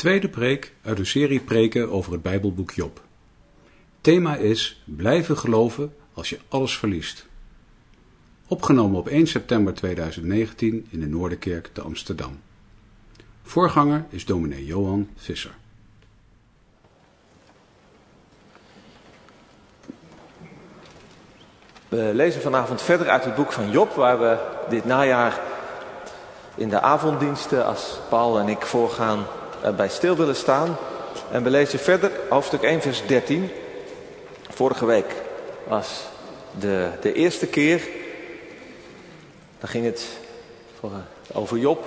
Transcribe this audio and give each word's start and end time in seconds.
Tweede 0.00 0.28
preek 0.28 0.72
uit 0.82 0.96
de 0.96 1.04
serie 1.04 1.40
preken 1.40 1.90
over 1.90 2.12
het 2.12 2.22
Bijbelboek 2.22 2.70
Job. 2.70 3.00
Thema 4.00 4.36
is 4.36 4.82
blijven 4.84 5.36
geloven 5.38 5.94
als 6.14 6.30
je 6.30 6.38
alles 6.48 6.78
verliest. 6.78 7.26
Opgenomen 8.46 8.98
op 8.98 9.08
1 9.08 9.26
september 9.26 9.74
2019 9.74 10.86
in 10.90 11.00
de 11.00 11.06
Noorderkerk 11.06 11.70
te 11.72 11.80
Amsterdam. 11.80 12.40
Voorganger 13.42 14.04
is 14.08 14.24
dominee 14.24 14.64
Johan 14.64 15.08
Visser. 15.16 15.54
We 21.88 22.10
lezen 22.14 22.42
vanavond 22.42 22.82
verder 22.82 23.08
uit 23.08 23.24
het 23.24 23.34
boek 23.34 23.52
van 23.52 23.70
Job, 23.70 23.92
waar 23.92 24.20
we 24.20 24.38
dit 24.68 24.84
najaar 24.84 25.40
in 26.54 26.68
de 26.68 26.80
avonddiensten, 26.80 27.66
als 27.66 27.98
Paul 28.08 28.38
en 28.38 28.48
ik 28.48 28.62
voorgaan, 28.62 29.26
bij 29.76 29.88
stil 29.88 30.16
willen 30.16 30.36
staan. 30.36 30.76
En 31.30 31.42
we 31.42 31.50
lezen 31.50 31.78
verder 31.78 32.10
hoofdstuk 32.28 32.62
1, 32.62 32.80
vers 32.80 33.06
13. 33.06 33.50
Vorige 34.48 34.86
week 34.86 35.14
was 35.68 36.02
de, 36.58 36.88
de 37.00 37.12
eerste 37.12 37.46
keer. 37.46 37.88
Dan 39.58 39.68
ging 39.68 39.84
het 39.84 40.06
over 41.32 41.58
Job. 41.58 41.84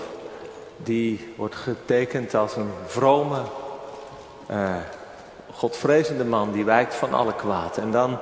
Die 0.78 1.34
wordt 1.36 1.56
getekend 1.56 2.36
als 2.36 2.56
een 2.56 2.72
vrome, 2.86 3.42
uh, 4.52 4.76
godvrezende 5.52 6.26
man 6.26 6.52
die 6.52 6.66
wijkt 6.66 6.96
van 6.96 7.14
alle 7.14 7.36
kwaad. 7.36 7.78
En 7.78 7.92
dan 7.92 8.20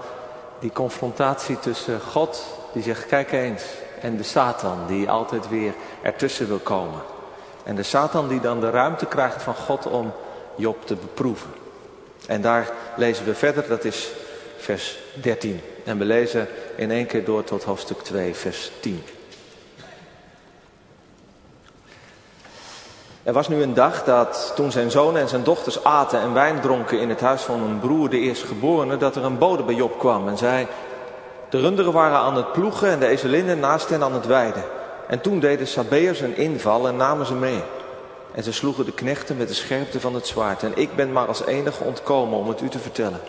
die 0.59 0.71
confrontatie 0.71 1.59
tussen 1.59 2.01
God, 2.01 2.45
die 2.73 2.83
zegt 2.83 3.05
kijk 3.05 3.31
eens, 3.31 3.63
en 4.01 4.17
de 4.17 4.23
Satan 4.23 4.87
die 4.87 5.09
altijd 5.09 5.49
weer 5.49 5.73
ertussen 6.01 6.47
wil 6.47 6.59
komen. 6.59 6.99
En 7.63 7.75
de 7.75 7.83
Satan 7.83 8.27
die 8.27 8.39
dan 8.39 8.59
de 8.59 8.69
ruimte 8.69 9.05
krijgt 9.05 9.43
van 9.43 9.55
God 9.55 9.87
om 9.87 10.13
Job 10.55 10.85
te 10.85 10.95
beproeven. 10.95 11.49
En 12.27 12.41
daar 12.41 12.69
lezen 12.95 13.25
we 13.25 13.35
verder, 13.35 13.67
dat 13.67 13.83
is 13.83 14.11
vers 14.57 14.97
13. 15.21 15.61
En 15.85 15.97
we 15.97 16.05
lezen 16.05 16.47
in 16.75 16.91
één 16.91 17.05
keer 17.05 17.25
door 17.25 17.43
tot 17.43 17.63
hoofdstuk 17.63 18.01
2, 18.01 18.35
vers 18.35 18.71
10. 18.79 19.03
Er 23.23 23.33
was 23.33 23.47
nu 23.47 23.61
een 23.61 23.73
dag 23.73 24.03
dat 24.03 24.51
toen 24.55 24.71
zijn 24.71 24.91
zonen 24.91 25.21
en 25.21 25.29
zijn 25.29 25.43
dochters 25.43 25.83
aten 25.83 26.19
en 26.19 26.33
wijn 26.33 26.61
dronken 26.61 26.99
in 26.99 27.09
het 27.09 27.21
huis 27.21 27.41
van 27.41 27.61
een 27.61 27.79
broer, 27.79 28.09
de 28.09 28.19
eerstgeborene, 28.19 28.97
dat 28.97 29.15
er 29.15 29.23
een 29.23 29.37
bode 29.37 29.63
bij 29.63 29.75
Job 29.75 29.99
kwam 29.99 30.27
en 30.27 30.37
zei, 30.37 30.67
de 31.49 31.59
runderen 31.59 31.93
waren 31.93 32.17
aan 32.17 32.35
het 32.35 32.51
ploegen 32.51 32.89
en 32.89 32.99
de 32.99 33.07
ezelinnen 33.07 33.59
naast 33.59 33.89
hen 33.89 34.03
aan 34.03 34.13
het 34.13 34.25
weiden. 34.25 34.63
En 35.11 35.21
toen 35.21 35.39
deden 35.39 35.67
Sabeërs 35.67 36.19
een 36.19 36.37
inval 36.37 36.87
en 36.87 36.95
namen 36.95 37.25
ze 37.25 37.33
mee. 37.33 37.63
En 38.31 38.43
ze 38.43 38.53
sloegen 38.53 38.85
de 38.85 38.91
knechten 38.91 39.37
met 39.37 39.47
de 39.47 39.53
scherpte 39.53 39.99
van 39.99 40.15
het 40.15 40.27
zwaard. 40.27 40.63
En 40.63 40.71
ik 40.75 40.95
ben 40.95 41.11
maar 41.11 41.27
als 41.27 41.45
enige 41.45 41.83
ontkomen 41.83 42.37
om 42.37 42.47
het 42.47 42.61
u 42.61 42.69
te 42.69 42.79
vertellen. 42.79 43.19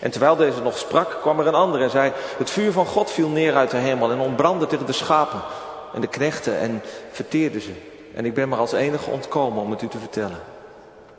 En 0.00 0.10
terwijl 0.10 0.36
deze 0.36 0.62
nog 0.62 0.78
sprak, 0.78 1.18
kwam 1.20 1.40
er 1.40 1.46
een 1.46 1.54
ander 1.54 1.82
en 1.82 1.90
zei: 1.90 2.12
Het 2.38 2.50
vuur 2.50 2.72
van 2.72 2.86
God 2.86 3.10
viel 3.10 3.28
neer 3.28 3.54
uit 3.54 3.70
de 3.70 3.76
hemel 3.76 4.10
en 4.10 4.18
ontbrandde 4.18 4.66
tegen 4.66 4.86
de 4.86 4.92
schapen 4.92 5.40
en 5.94 6.00
de 6.00 6.06
knechten 6.06 6.58
en 6.58 6.82
verteerde 7.10 7.60
ze. 7.60 7.72
En 8.14 8.24
ik 8.24 8.34
ben 8.34 8.48
maar 8.48 8.58
als 8.58 8.72
enige 8.72 9.10
ontkomen 9.10 9.62
om 9.62 9.70
het 9.70 9.82
u 9.82 9.88
te 9.88 9.98
vertellen. 9.98 10.40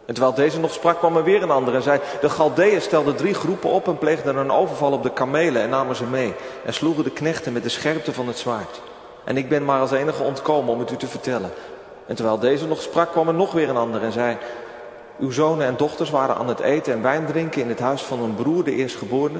En 0.06 0.13
terwijl 0.13 0.36
deze 0.36 0.59
nog 0.59 0.73
sprak, 0.73 0.97
kwam 0.97 1.17
er 1.17 1.23
weer 1.23 1.44
een 1.44 1.51
ander 1.51 1.75
en 1.75 1.84
zei: 1.84 2.00
De 2.22 2.29
Galdeeën 2.29 2.81
stelden 2.81 3.16
drie 3.16 3.34
groepen 3.34 3.69
op 3.69 3.88
en 3.88 3.97
pleegden 3.97 4.38
een 4.38 4.51
overval 4.51 4.91
op 4.91 5.03
de 5.03 5.13
kamelen 5.13 5.62
en 5.62 5.69
namen 5.69 5.95
ze 5.95 6.06
mee. 6.06 6.34
En 6.66 6.74
sloegen 6.74 7.03
de 7.03 7.12
knechten 7.12 7.53
met 7.53 7.63
de 7.63 7.69
scherpte 7.69 8.13
van 8.13 8.28
het 8.28 8.38
zwaard. 8.38 8.81
En 9.25 9.38
ik 9.38 9.50
ben 9.50 9.66
maar 9.66 9.80
als 9.80 9.91
enige 9.91 10.24
ontkomen 10.24 10.74
om 10.74 10.80
het 10.80 10.91
u 10.91 10.96
te 10.96 11.08
vertellen. 11.08 11.52
En 12.08 12.16
terwijl 12.16 12.40
deze 12.40 12.68
nog 12.68 12.81
sprak, 12.81 13.12
kwam 13.12 13.28
er 13.28 13.34
nog 13.34 13.52
weer 13.52 13.69
een 13.69 13.78
ander 13.78 14.03
en 14.03 14.12
zei: 14.12 14.38
Uw 15.19 15.31
zonen 15.31 15.68
en 15.68 15.78
dochters 15.78 16.09
waren 16.09 16.36
aan 16.36 16.47
het 16.47 16.59
eten 16.59 16.94
en 16.94 17.02
wijn 17.02 17.25
drinken 17.25 17.62
in 17.62 17.69
het 17.69 17.80
huis 17.80 18.02
van 18.02 18.22
een 18.22 18.36
broer, 18.36 18.63
de 18.63 18.75
eerstgeborene. 18.75 19.40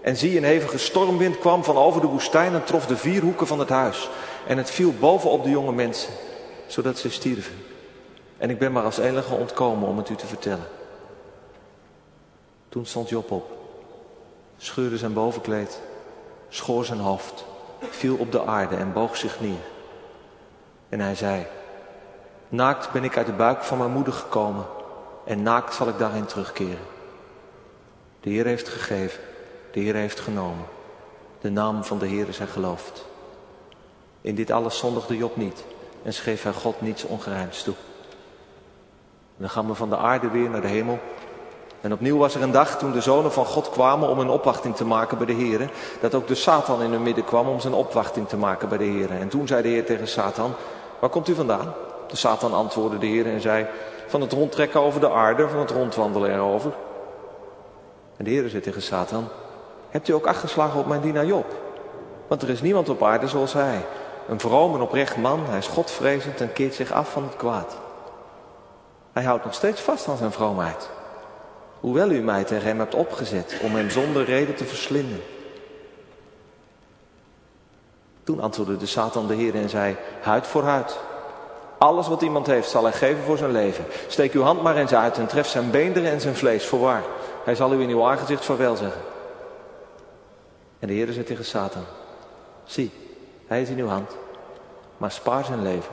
En 0.00 0.16
zie, 0.16 0.36
een 0.36 0.44
hevige 0.44 0.78
stormwind 0.78 1.38
kwam 1.38 1.64
van 1.64 1.76
over 1.76 2.00
de 2.00 2.06
woestijn 2.06 2.54
en 2.54 2.64
trof 2.64 2.86
de 2.86 2.96
vier 2.96 3.22
hoeken 3.22 3.46
van 3.46 3.58
het 3.58 3.68
huis. 3.68 4.10
En 4.46 4.58
het 4.58 4.70
viel 4.70 4.92
bovenop 5.00 5.42
de 5.42 5.50
jonge 5.50 5.72
mensen, 5.72 6.12
zodat 6.66 6.98
ze 6.98 7.10
stierven. 7.10 7.54
En 8.38 8.50
ik 8.50 8.58
ben 8.58 8.72
maar 8.72 8.84
als 8.84 8.98
enige 8.98 9.34
ontkomen 9.34 9.88
om 9.88 9.96
het 9.96 10.08
u 10.08 10.14
te 10.14 10.26
vertellen. 10.26 10.66
Toen 12.68 12.86
stond 12.86 13.08
Job 13.08 13.30
op, 13.30 13.50
scheurde 14.56 14.98
zijn 14.98 15.12
bovenkleed, 15.12 15.80
schoor 16.48 16.84
zijn 16.84 16.98
hoofd, 16.98 17.44
viel 17.80 18.16
op 18.16 18.32
de 18.32 18.44
aarde 18.44 18.76
en 18.76 18.92
boog 18.92 19.16
zich 19.16 19.40
neer. 19.40 19.66
En 20.88 21.00
hij 21.00 21.14
zei, 21.14 21.46
naakt 22.48 22.92
ben 22.92 23.04
ik 23.04 23.16
uit 23.16 23.26
de 23.26 23.32
buik 23.32 23.62
van 23.62 23.78
mijn 23.78 23.90
moeder 23.90 24.12
gekomen 24.12 24.66
en 25.24 25.42
naakt 25.42 25.74
zal 25.74 25.88
ik 25.88 25.98
daarin 25.98 26.24
terugkeren. 26.24 26.86
De 28.20 28.30
Heer 28.30 28.44
heeft 28.44 28.68
gegeven, 28.68 29.20
de 29.72 29.80
Heer 29.80 29.94
heeft 29.94 30.20
genomen. 30.20 30.64
De 31.40 31.50
naam 31.50 31.84
van 31.84 31.98
de 31.98 32.06
Heer 32.06 32.28
is 32.28 32.38
hij 32.38 32.46
geloofd. 32.46 33.06
In 34.20 34.34
dit 34.34 34.50
alles 34.50 34.78
zondigde 34.78 35.16
Job 35.16 35.36
niet 35.36 35.64
en 36.02 36.12
schreef 36.12 36.42
hij 36.42 36.52
God 36.52 36.80
niets 36.80 37.04
ongerijmds 37.04 37.62
toe. 37.62 37.74
En 39.36 39.44
dan 39.44 39.50
gaan 39.50 39.66
we 39.66 39.74
van 39.74 39.88
de 39.88 39.96
aarde 39.96 40.28
weer 40.30 40.50
naar 40.50 40.60
de 40.60 40.68
hemel. 40.68 40.98
En 41.80 41.92
opnieuw 41.92 42.16
was 42.16 42.34
er 42.34 42.42
een 42.42 42.52
dag 42.52 42.78
toen 42.78 42.92
de 42.92 43.00
zonen 43.00 43.32
van 43.32 43.44
God 43.44 43.70
kwamen 43.70 44.08
om 44.08 44.18
een 44.18 44.28
opwachting 44.28 44.76
te 44.76 44.84
maken 44.84 45.16
bij 45.18 45.26
de 45.26 45.32
Heer. 45.32 45.70
Dat 46.00 46.14
ook 46.14 46.26
de 46.26 46.34
Satan 46.34 46.82
in 46.82 46.90
hun 46.90 47.02
midden 47.02 47.24
kwam 47.24 47.48
om 47.48 47.60
zijn 47.60 47.74
opwachting 47.74 48.28
te 48.28 48.36
maken 48.36 48.68
bij 48.68 48.78
de 48.78 48.84
Heer. 48.84 49.10
En 49.10 49.28
toen 49.28 49.46
zei 49.46 49.62
de 49.62 49.68
Heer 49.68 49.84
tegen 49.84 50.08
Satan, 50.08 50.54
waar 50.98 51.10
komt 51.10 51.28
u 51.28 51.34
vandaan? 51.34 51.74
De 52.06 52.16
Satan 52.16 52.54
antwoordde 52.54 52.98
de 52.98 53.06
Heer 53.06 53.26
en 53.26 53.40
zei, 53.40 53.66
van 54.06 54.20
het 54.20 54.32
rondtrekken 54.32 54.80
over 54.80 55.00
de 55.00 55.10
aarde, 55.10 55.48
van 55.48 55.58
het 55.58 55.70
rondwandelen 55.70 56.34
erover. 56.34 56.72
En 58.16 58.24
de 58.24 58.30
Heer 58.30 58.48
zei 58.48 58.62
tegen 58.62 58.82
Satan, 58.82 59.28
hebt 59.90 60.08
u 60.08 60.12
ook 60.12 60.26
acht 60.26 60.40
geslagen 60.40 60.80
op 60.80 60.86
mijn 60.86 61.00
dienaar 61.00 61.26
Job? 61.26 61.46
Want 62.28 62.42
er 62.42 62.48
is 62.48 62.60
niemand 62.60 62.88
op 62.88 63.02
aarde 63.02 63.28
zoals 63.28 63.52
hij. 63.52 63.84
Een 64.28 64.40
vroom 64.40 64.74
en 64.74 64.80
oprecht 64.80 65.16
man, 65.16 65.40
hij 65.48 65.58
is 65.58 65.66
godvrezend 65.66 66.40
en 66.40 66.52
keert 66.52 66.74
zich 66.74 66.92
af 66.92 67.12
van 67.12 67.22
het 67.22 67.36
kwaad. 67.36 67.76
Hij 69.12 69.24
houdt 69.24 69.44
nog 69.44 69.54
steeds 69.54 69.80
vast 69.80 70.08
aan 70.08 70.16
zijn 70.16 70.32
vroomheid. 70.32 70.90
Hoewel 71.80 72.10
u 72.10 72.20
mij 72.20 72.44
tegen 72.44 72.66
hem 72.66 72.78
hebt 72.78 72.94
opgezet 72.94 73.56
om 73.62 73.74
hem 73.74 73.90
zonder 73.90 74.24
reden 74.24 74.54
te 74.54 74.64
verslinden. 74.64 75.22
Toen 78.24 78.40
antwoordde 78.40 78.76
de 78.76 78.86
Satan 78.86 79.26
de 79.26 79.34
Heer 79.34 79.54
en 79.54 79.68
zei, 79.68 79.96
huid 80.20 80.46
voor 80.46 80.62
huid. 80.62 80.98
Alles 81.78 82.08
wat 82.08 82.22
iemand 82.22 82.46
heeft 82.46 82.68
zal 82.68 82.82
hij 82.82 82.92
geven 82.92 83.22
voor 83.22 83.38
zijn 83.38 83.52
leven. 83.52 83.84
Steek 84.06 84.32
uw 84.32 84.42
hand 84.42 84.62
maar 84.62 84.76
eens 84.76 84.94
uit 84.94 85.18
en 85.18 85.26
tref 85.26 85.46
zijn 85.46 85.70
beenderen 85.70 86.10
en 86.10 86.20
zijn 86.20 86.34
vlees, 86.34 86.66
voorwaar. 86.66 87.02
Hij 87.44 87.54
zal 87.54 87.72
u 87.72 87.80
in 87.80 87.88
uw 87.88 88.04
aangezicht 88.04 88.44
vaarwel 88.44 88.76
zeggen. 88.76 89.00
En 90.78 90.88
de 90.88 90.94
Heer 90.94 91.12
zei 91.12 91.24
tegen 91.24 91.44
Satan, 91.44 91.84
zie, 92.64 92.90
hij 93.46 93.62
is 93.62 93.68
in 93.68 93.78
uw 93.78 93.88
hand, 93.88 94.16
maar 94.96 95.10
spaar 95.10 95.44
zijn 95.44 95.62
leven. 95.62 95.92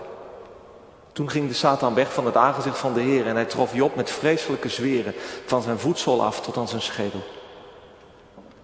Toen 1.16 1.30
ging 1.30 1.48
de 1.48 1.54
Satan 1.54 1.94
weg 1.94 2.14
van 2.14 2.26
het 2.26 2.36
aangezicht 2.36 2.78
van 2.78 2.94
de 2.94 3.02
Heer 3.02 3.28
en 3.28 3.36
hij 3.36 3.46
trof 3.46 3.74
Job 3.74 3.96
met 3.96 4.10
vreselijke 4.10 4.70
zweren 4.70 5.14
van 5.46 5.62
zijn 5.62 5.80
voedsel 5.80 6.24
af 6.24 6.42
tot 6.42 6.58
aan 6.58 6.68
zijn 6.68 6.82
schedel. 6.82 7.24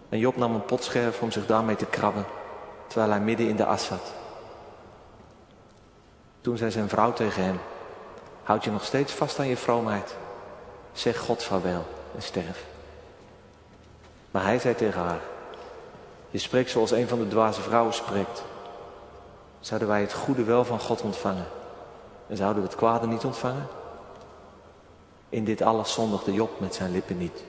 En 0.10 0.20
Job 0.20 0.36
nam 0.36 0.54
een 0.54 0.66
potscherf 0.66 1.22
om 1.22 1.32
zich 1.32 1.46
daarmee 1.46 1.76
te 1.76 1.86
krabben, 1.86 2.26
terwijl 2.88 3.12
hij 3.12 3.20
midden 3.20 3.48
in 3.48 3.56
de 3.56 3.66
as 3.66 3.86
zat. 3.86 4.14
Toen 6.42 6.58
zei 6.58 6.72
zijn 6.72 6.90
vrouw 6.90 7.14
tegen 7.14 7.44
hem, 7.44 7.60
houd 8.44 8.64
je 8.64 8.72
nog 8.72 8.86
steeds 8.86 9.14
vast 9.14 9.40
aan 9.40 9.48
je 9.48 9.58
vroomheid? 9.58 10.16
Zeg 10.94 11.18
God 11.18 11.44
vaarwel 11.44 11.86
en 12.16 12.22
sterf. 12.22 12.66
Maar 14.32 14.44
hij 14.44 14.60
zei 14.60 14.76
tegen 14.76 15.02
haar, 15.02 15.22
je 16.30 16.38
spreekt 16.38 16.70
zoals 16.70 16.92
een 16.92 17.08
van 17.08 17.20
de 17.20 17.28
dwaze 17.28 17.62
vrouwen 17.62 17.94
spreekt. 17.94 18.44
Zouden 19.60 19.88
wij 19.88 20.02
het 20.02 20.14
goede 20.14 20.44
wel 20.44 20.66
van 20.66 20.80
God 20.80 21.02
ontvangen? 21.02 21.48
En 22.32 22.38
zouden 22.38 22.62
we 22.62 22.68
het 22.68 22.78
kwade 22.78 23.08
niet 23.08 23.24
ontvangen? 23.24 23.68
In 25.30 25.44
dit 25.44 25.62
alles 25.62 25.94
zondigde 25.94 26.34
Job 26.34 26.60
met 26.60 26.76
zijn 26.76 26.92
lippen 26.92 27.18
niet. 27.18 27.44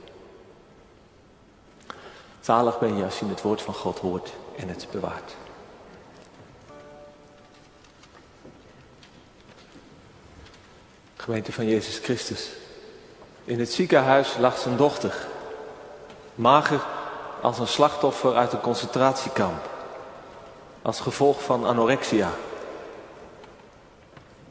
Zalig 2.41 2.79
ben 2.79 2.97
je 2.97 3.05
als 3.05 3.19
je 3.19 3.27
het 3.27 3.43
woord 3.43 3.63
van 3.63 3.75
God 3.75 3.99
hoort 3.99 4.33
en 4.57 4.69
het 4.69 4.87
bewaart. 4.91 5.37
Gemeente 11.17 11.53
van 11.53 11.67
Jezus 11.67 11.99
Christus. 11.99 12.51
In 13.45 13.59
het 13.59 13.73
ziekenhuis 13.73 14.37
lag 14.39 14.59
zijn 14.59 14.77
dochter. 14.77 15.27
Mager 16.35 16.87
als 17.43 17.59
een 17.59 17.67
slachtoffer 17.67 18.37
uit 18.37 18.53
een 18.53 18.61
concentratiekamp. 18.61 19.71
Als 20.83 21.01
gevolg 21.01 21.43
van 21.43 21.67
anorexia. 21.67 22.31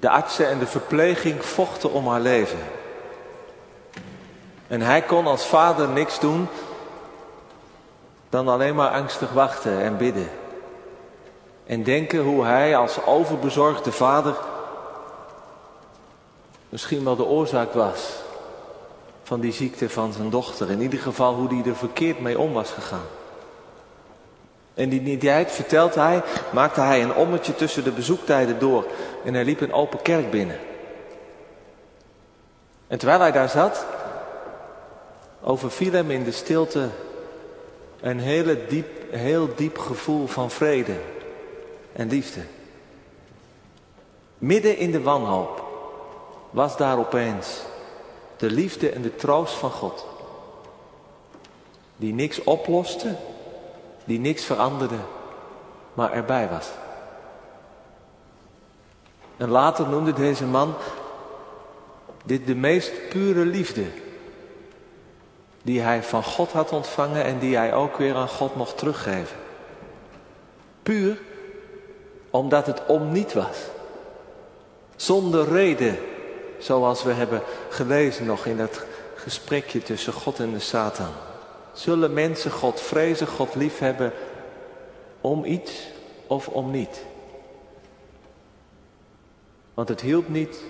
De 0.02 0.10
artsen 0.10 0.50
en 0.50 0.60
de 0.60 0.68
verpleging 0.68 1.46
vochten 1.46 1.92
om 1.92 2.08
haar 2.08 2.20
leven. 2.20 2.60
En 4.68 4.82
hij 4.82 5.02
kon 5.02 5.28
als 5.28 5.46
vader 5.46 5.90
niks 5.90 6.20
doen 6.20 6.48
dan 8.30 8.48
alleen 8.48 8.76
maar 8.76 8.90
angstig 8.90 9.32
wachten 9.32 9.82
en 9.82 9.98
bidden. 9.98 10.30
En 11.66 11.84
denken 11.84 12.20
hoe 12.20 12.46
hij 12.46 12.78
als 12.78 13.06
overbezorgde 13.06 13.92
vader 13.92 14.36
misschien 16.70 17.04
wel 17.04 17.16
de 17.16 17.26
oorzaak 17.26 17.74
was 17.74 18.20
van 19.24 19.40
die 19.40 19.54
ziekte 19.54 19.90
van 19.90 20.14
zijn 20.14 20.30
dochter. 20.30 20.70
In 20.70 20.82
ieder 20.82 21.00
geval 21.00 21.34
hoe 21.34 21.48
die 21.48 21.64
er 21.64 21.76
verkeerd 21.76 22.20
mee 22.20 22.40
om 22.40 22.54
was 22.54 22.72
gegaan. 22.72 23.08
En 24.74 24.90
die 24.90 25.18
tijd 25.18 25.52
vertelt 25.52 25.96
hij, 25.96 26.24
maakte 26.52 26.82
hij 26.82 27.04
een 27.04 27.16
ommetje 27.16 27.56
tussen 27.56 27.84
de 27.84 27.92
bezoektijden 27.92 28.60
door. 28.60 28.86
En 29.26 29.34
hij 29.34 29.44
liep 29.44 29.62
een 29.62 29.74
open 29.74 30.02
kerk 30.02 30.32
binnen. 30.32 30.60
En 32.88 32.98
terwijl 32.98 33.20
hij 33.20 33.32
daar 33.32 33.50
zat, 33.50 33.86
overviel 35.42 35.92
hem 35.92 36.12
in 36.12 36.24
de 36.24 36.32
stilte 36.32 36.90
een 38.02 38.20
hele 38.20 38.66
diep, 38.66 38.88
heel 39.12 39.50
diep 39.56 39.78
gevoel 39.78 40.28
van 40.28 40.52
vrede 40.52 40.96
en 41.94 42.08
liefde. 42.08 42.42
Midden 44.38 44.78
in 44.78 44.92
de 44.92 45.02
wanhoop 45.02 45.64
was 46.50 46.78
daar 46.78 46.98
opeens 46.98 47.62
de 48.38 48.52
liefde 48.52 48.90
en 48.90 49.02
de 49.02 49.16
troost 49.16 49.54
van 49.54 49.72
God. 49.72 50.06
Die 51.96 52.14
niks 52.14 52.44
oploste, 52.44 53.16
die 54.04 54.20
niks 54.20 54.44
veranderde, 54.44 55.00
maar 55.94 56.12
erbij 56.12 56.50
was. 56.50 56.70
En 59.38 59.50
later 59.50 59.88
noemde 59.88 60.14
deze 60.14 60.46
man 60.46 60.74
dit 62.26 62.48
de 62.48 62.56
meest 62.56 63.10
pure 63.10 63.46
liefde 63.46 63.86
die 65.62 65.82
hij 65.82 66.04
van 66.04 66.24
God 66.24 66.52
had 66.52 66.72
ontvangen 66.72 67.24
en 67.24 67.40
die 67.40 67.56
hij 67.56 67.74
ook 67.74 67.98
weer 67.98 68.16
aan 68.16 68.28
God 68.28 68.56
mocht 68.56 68.78
teruggeven. 68.78 69.38
Puur 70.84 71.18
omdat 72.30 72.66
het 72.66 72.86
om 72.86 73.12
niet 73.12 73.34
was. 73.34 73.58
Zonder 74.96 75.48
reden, 75.48 75.98
zoals 76.60 77.04
we 77.04 77.12
hebben 77.12 77.42
gelezen 77.70 78.26
nog 78.26 78.46
in 78.46 78.58
dat 78.58 78.86
gesprekje 79.16 79.84
tussen 79.84 80.14
God 80.14 80.40
en 80.40 80.52
de 80.52 80.60
Satan. 80.60 81.12
Zullen 81.74 82.14
mensen 82.14 82.52
God 82.52 82.82
vrezen, 82.82 83.28
God 83.28 83.56
liefhebben 83.56 84.14
om 85.22 85.46
iets 85.46 85.88
of 86.28 86.48
om 86.48 86.72
niet? 86.72 87.06
Want 89.74 89.90
het 89.90 90.02
hielp 90.02 90.30
niet. 90.30 90.64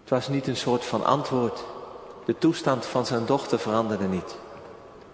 Het 0.00 0.12
was 0.12 0.28
niet 0.28 0.46
een 0.46 0.56
soort 0.56 0.84
van 0.84 1.04
antwoord. 1.04 1.64
De 2.24 2.38
toestand 2.38 2.86
van 2.86 3.06
zijn 3.06 3.26
dochter 3.26 3.58
veranderde 3.58 4.06
niet. 4.06 4.36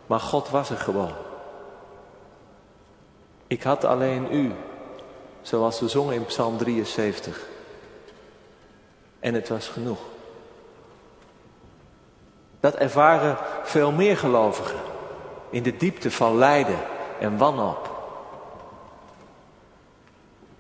Maar 0.07 0.21
God 0.21 0.49
was 0.49 0.71
er 0.71 0.77
gewoon. 0.77 1.13
Ik 3.47 3.63
had 3.63 3.85
alleen 3.85 4.35
u, 4.35 4.53
zoals 5.43 5.81
we 5.81 5.89
zongen 5.89 6.15
in 6.15 6.25
Psalm 6.25 6.57
73. 6.57 7.47
En 9.21 9.35
het 9.35 9.49
was 9.49 9.69
genoeg. 9.69 9.99
Dat 12.61 12.75
ervaren 12.75 13.37
veel 13.63 13.93
meer 13.93 14.17
gelovigen 14.17 14.79
in 15.51 15.63
de 15.63 15.77
diepte 15.77 16.11
van 16.11 16.37
lijden 16.37 16.79
en 17.21 17.39
wanhoop. 17.39 17.91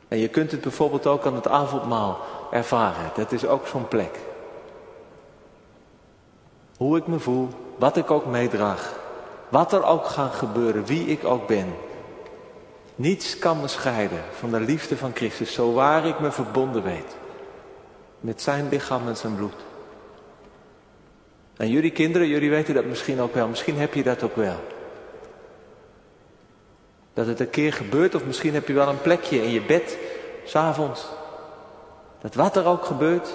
En 0.09 0.19
je 0.19 0.29
kunt 0.29 0.51
het 0.51 0.61
bijvoorbeeld 0.61 1.07
ook 1.07 1.27
aan 1.27 1.35
het 1.35 1.49
avondmaal 1.49 2.19
ervaren. 2.51 3.11
Dat 3.15 3.33
is 3.33 3.47
ook 3.47 3.67
zo'n 3.67 3.89
plek. 3.89 4.19
Hoe 6.77 6.97
ik 6.97 7.07
me 7.07 7.19
voel, 7.19 7.49
wat 7.77 7.97
ik 7.97 8.11
ook 8.11 8.27
meedraag, 8.27 8.99
wat 9.49 9.73
er 9.73 9.85
ook 9.85 10.07
gaat 10.07 10.35
gebeuren, 10.35 10.85
wie 10.85 11.07
ik 11.07 11.25
ook 11.25 11.47
ben. 11.47 11.75
Niets 12.95 13.39
kan 13.39 13.61
me 13.61 13.69
scheiden 13.69 14.23
van 14.39 14.51
de 14.51 14.61
liefde 14.61 14.97
van 14.97 15.13
Christus, 15.15 15.53
zo 15.53 15.73
waar 15.73 16.07
ik 16.07 16.21
me 16.21 16.31
verbonden 16.31 16.83
weet 16.83 17.19
met 18.21 18.43
zijn 18.43 18.69
lichaam 18.69 19.09
en 19.09 19.17
zijn 19.17 19.35
bloed. 19.35 19.55
En 21.61 21.69
jullie 21.69 21.91
kinderen, 21.91 22.29
jullie 22.29 22.51
weten 22.51 22.75
dat 22.75 22.85
misschien 22.85 23.21
ook 23.21 23.35
wel, 23.35 23.49
misschien 23.49 23.79
heb 23.79 23.95
je 23.95 24.03
dat 24.03 24.23
ook 24.23 24.37
wel. 24.37 24.57
Dat 27.15 27.27
het 27.27 27.41
een 27.41 27.51
keer 27.51 27.73
gebeurt, 27.73 28.15
of 28.15 28.25
misschien 28.25 28.55
heb 28.55 28.67
je 28.69 28.73
wel 28.73 28.89
een 28.89 29.01
plekje 29.01 29.43
in 29.43 29.51
je 29.51 29.63
bed, 29.63 29.99
s'avonds. 30.45 31.07
Dat 32.21 32.35
wat 32.35 32.57
er 32.57 32.67
ook 32.67 32.85
gebeurt, 32.85 33.35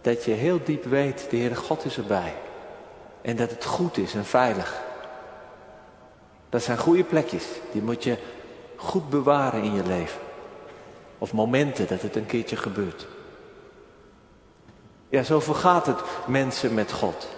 dat 0.00 0.24
je 0.24 0.30
heel 0.30 0.60
diep 0.64 0.84
weet, 0.84 1.26
de 1.30 1.36
Heere 1.36 1.54
God 1.54 1.84
is 1.84 1.96
erbij. 1.96 2.34
En 3.22 3.36
dat 3.36 3.50
het 3.50 3.64
goed 3.64 3.96
is 3.96 4.14
en 4.14 4.24
veilig. 4.24 4.82
Dat 6.48 6.62
zijn 6.62 6.78
goede 6.78 7.04
plekjes, 7.04 7.46
die 7.70 7.82
moet 7.82 8.04
je 8.04 8.16
goed 8.76 9.10
bewaren 9.10 9.62
in 9.62 9.74
je 9.74 9.86
leven. 9.86 10.20
Of 11.18 11.32
momenten 11.32 11.86
dat 11.86 12.02
het 12.02 12.16
een 12.16 12.26
keertje 12.26 12.56
gebeurt. 12.56 13.06
Ja, 15.12 15.22
zo 15.22 15.40
vergaat 15.40 15.86
het 15.86 16.00
mensen 16.26 16.74
met 16.74 16.92
God. 16.92 17.28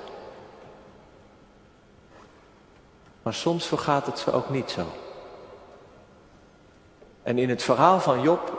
Maar 3.23 3.35
soms 3.35 3.67
vergaat 3.67 4.07
het 4.07 4.19
ze 4.19 4.33
ook 4.33 4.51
niet 4.51 4.71
zo. 4.71 4.87
En 7.23 7.39
in 7.39 7.49
het 7.49 7.63
verhaal 7.63 8.01
van 8.01 8.21
Job 8.21 8.53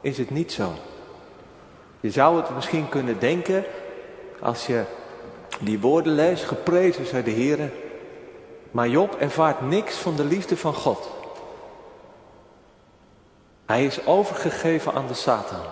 is 0.00 0.18
het 0.18 0.30
niet 0.30 0.52
zo. 0.52 0.72
Je 2.00 2.10
zou 2.10 2.36
het 2.36 2.54
misschien 2.54 2.88
kunnen 2.88 3.18
denken 3.18 3.64
als 4.40 4.66
je 4.66 4.84
die 5.60 5.80
woorden 5.80 6.12
leest, 6.12 6.44
geprezen 6.44 7.06
zij 7.06 7.22
de 7.22 7.30
Heer. 7.30 7.72
Maar 8.70 8.88
Job 8.88 9.14
ervaart 9.14 9.60
niks 9.60 9.96
van 9.96 10.16
de 10.16 10.24
liefde 10.24 10.56
van 10.56 10.74
God. 10.74 11.10
Hij 13.66 13.84
is 13.84 14.06
overgegeven 14.06 14.92
aan 14.92 15.06
de 15.06 15.14
Satan, 15.14 15.64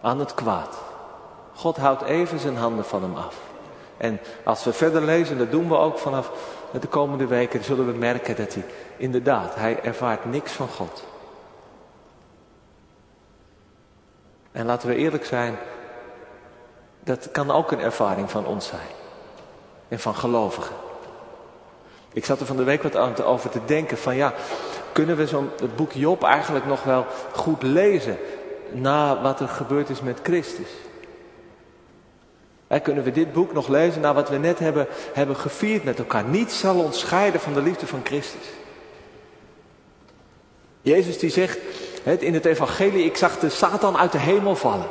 aan 0.00 0.18
het 0.18 0.34
kwaad. 0.34 0.92
God 1.54 1.76
houdt 1.76 2.02
even 2.02 2.38
zijn 2.38 2.56
handen 2.56 2.84
van 2.84 3.02
hem 3.02 3.16
af. 3.16 3.36
En 3.96 4.20
als 4.44 4.64
we 4.64 4.72
verder 4.72 5.02
lezen, 5.02 5.38
dat 5.38 5.50
doen 5.50 5.68
we 5.68 5.76
ook 5.76 5.98
vanaf 5.98 6.30
de 6.80 6.86
komende 6.86 7.26
weken, 7.26 7.64
zullen 7.64 7.86
we 7.86 7.98
merken 7.98 8.36
dat 8.36 8.54
hij 8.54 8.64
inderdaad, 8.96 9.54
hij 9.54 9.80
ervaart 9.82 10.24
niks 10.24 10.52
van 10.52 10.68
God. 10.68 11.04
En 14.52 14.66
laten 14.66 14.88
we 14.88 14.94
eerlijk 14.94 15.24
zijn, 15.24 15.56
dat 17.00 17.30
kan 17.30 17.50
ook 17.50 17.72
een 17.72 17.80
ervaring 17.80 18.30
van 18.30 18.46
ons 18.46 18.66
zijn. 18.66 18.88
En 19.88 19.98
van 19.98 20.14
gelovigen. 20.14 20.76
Ik 22.12 22.24
zat 22.24 22.40
er 22.40 22.46
van 22.46 22.56
de 22.56 22.64
week 22.64 22.82
wat 22.82 23.22
over 23.22 23.50
te 23.50 23.64
denken 23.64 23.98
van 23.98 24.16
ja, 24.16 24.32
kunnen 24.92 25.16
we 25.16 25.26
zo'n 25.26 25.50
het 25.60 25.76
boek 25.76 25.92
Job 25.92 26.22
eigenlijk 26.22 26.66
nog 26.66 26.82
wel 26.82 27.06
goed 27.32 27.62
lezen 27.62 28.18
na 28.72 29.22
wat 29.22 29.40
er 29.40 29.48
gebeurd 29.48 29.90
is 29.90 30.00
met 30.00 30.20
Christus? 30.22 30.68
Kunnen 32.80 33.04
we 33.04 33.10
dit 33.10 33.32
boek 33.32 33.52
nog 33.52 33.68
lezen 33.68 34.00
na 34.00 34.14
wat 34.14 34.28
we 34.28 34.36
net 34.36 34.58
hebben, 34.58 34.86
hebben 35.12 35.36
gevierd 35.36 35.84
met 35.84 35.98
elkaar? 35.98 36.24
Niets 36.24 36.58
zal 36.58 36.76
ons 36.76 36.98
scheiden 36.98 37.40
van 37.40 37.54
de 37.54 37.62
liefde 37.62 37.86
van 37.86 38.00
Christus. 38.04 38.46
Jezus 40.82 41.18
die 41.18 41.30
zegt 41.30 41.58
in 42.18 42.34
het 42.34 42.44
evangelie, 42.44 43.04
ik 43.04 43.16
zag 43.16 43.38
de 43.38 43.48
Satan 43.48 43.96
uit 43.96 44.12
de 44.12 44.18
hemel 44.18 44.56
vallen. 44.56 44.88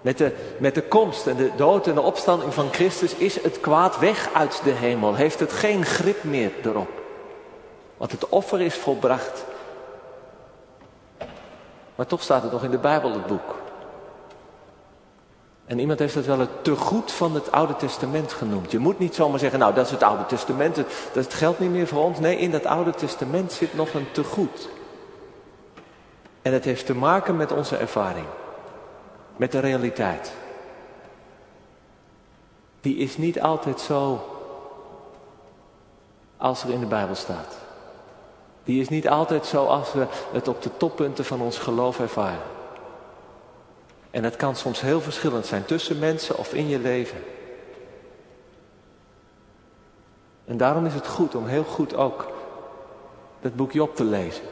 Met 0.00 0.18
de, 0.18 0.32
met 0.58 0.74
de 0.74 0.82
komst 0.82 1.26
en 1.26 1.36
de 1.36 1.50
dood 1.56 1.86
en 1.86 1.94
de 1.94 2.00
opstanding 2.00 2.54
van 2.54 2.72
Christus 2.72 3.14
is 3.14 3.42
het 3.42 3.60
kwaad 3.60 3.98
weg 3.98 4.28
uit 4.32 4.60
de 4.64 4.70
hemel. 4.70 5.14
Heeft 5.14 5.40
het 5.40 5.52
geen 5.52 5.84
grip 5.84 6.24
meer 6.24 6.52
erop. 6.64 6.90
Want 7.96 8.10
het 8.10 8.28
offer 8.28 8.60
is 8.60 8.74
volbracht. 8.74 9.44
Maar 11.94 12.06
toch 12.06 12.22
staat 12.22 12.42
het 12.42 12.52
nog 12.52 12.64
in 12.64 12.70
de 12.70 12.78
Bijbel, 12.78 13.12
het 13.12 13.26
boek. 13.26 13.63
En 15.66 15.78
iemand 15.78 15.98
heeft 15.98 16.14
het 16.14 16.26
wel 16.26 16.38
het 16.38 16.64
tegoed 16.64 17.12
van 17.12 17.34
het 17.34 17.52
Oude 17.52 17.76
Testament 17.76 18.32
genoemd. 18.32 18.70
Je 18.70 18.78
moet 18.78 18.98
niet 18.98 19.14
zomaar 19.14 19.38
zeggen, 19.38 19.58
nou 19.58 19.74
dat 19.74 19.84
is 19.84 19.90
het 19.90 20.02
Oude 20.02 20.26
Testament, 20.26 20.76
dat 21.12 21.34
geldt 21.34 21.58
niet 21.58 21.70
meer 21.70 21.86
voor 21.86 22.02
ons. 22.02 22.18
Nee, 22.18 22.38
in 22.38 22.50
dat 22.50 22.66
Oude 22.66 22.90
Testament 22.90 23.52
zit 23.52 23.74
nog 23.74 23.94
een 23.94 24.06
tegoed. 24.12 24.68
En 26.42 26.52
het 26.52 26.64
heeft 26.64 26.86
te 26.86 26.94
maken 26.94 27.36
met 27.36 27.52
onze 27.52 27.76
ervaring, 27.76 28.26
met 29.36 29.52
de 29.52 29.58
realiteit. 29.58 30.32
Die 32.80 32.96
is 32.96 33.16
niet 33.16 33.40
altijd 33.40 33.80
zo 33.80 34.24
als 36.36 36.62
er 36.62 36.70
in 36.70 36.80
de 36.80 36.86
Bijbel 36.86 37.14
staat. 37.14 37.56
Die 38.64 38.80
is 38.80 38.88
niet 38.88 39.08
altijd 39.08 39.46
zo 39.46 39.64
als 39.64 39.92
we 39.92 40.06
het 40.32 40.48
op 40.48 40.62
de 40.62 40.76
toppunten 40.76 41.24
van 41.24 41.40
ons 41.40 41.58
geloof 41.58 42.00
ervaren. 42.00 42.53
En 44.14 44.24
het 44.24 44.36
kan 44.36 44.56
soms 44.56 44.80
heel 44.80 45.00
verschillend 45.00 45.46
zijn 45.46 45.64
tussen 45.64 45.98
mensen 45.98 46.38
of 46.38 46.52
in 46.52 46.68
je 46.68 46.78
leven. 46.78 47.18
En 50.44 50.56
daarom 50.56 50.86
is 50.86 50.94
het 50.94 51.06
goed 51.06 51.34
om 51.34 51.46
heel 51.46 51.64
goed 51.64 51.94
ook 51.94 52.32
dat 53.40 53.56
boekje 53.56 53.82
op 53.82 53.96
te 53.96 54.04
lezen. 54.04 54.44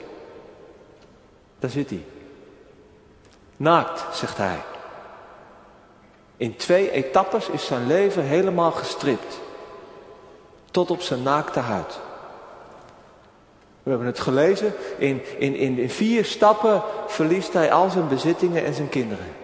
Daar 1.59 1.71
zit 1.71 1.91
hij. 1.91 2.05
Naakt, 3.57 4.17
zegt 4.17 4.37
hij. 4.37 4.63
In 6.37 6.57
twee 6.57 6.91
etappes 6.91 7.49
is 7.49 7.67
zijn 7.67 7.87
leven 7.87 8.23
helemaal 8.23 8.71
gestript. 8.71 9.41
Tot 10.71 10.91
op 10.91 11.01
zijn 11.01 11.23
naakte 11.23 11.61
huid. 11.61 12.01
We 13.83 13.91
hebben 13.91 14.09
het 14.09 14.21
gelezen. 14.21 14.73
In, 14.99 15.23
in, 15.39 15.55
in, 15.55 15.79
in 15.79 15.91
vier 15.91 16.25
stappen 16.25 16.83
verliest 17.07 17.53
hij 17.53 17.73
al 17.73 17.91
zijn 17.91 18.09
bezittingen 18.09 18.65
en 18.65 18.75
zijn 18.75 18.89
kinderen. 18.89 19.41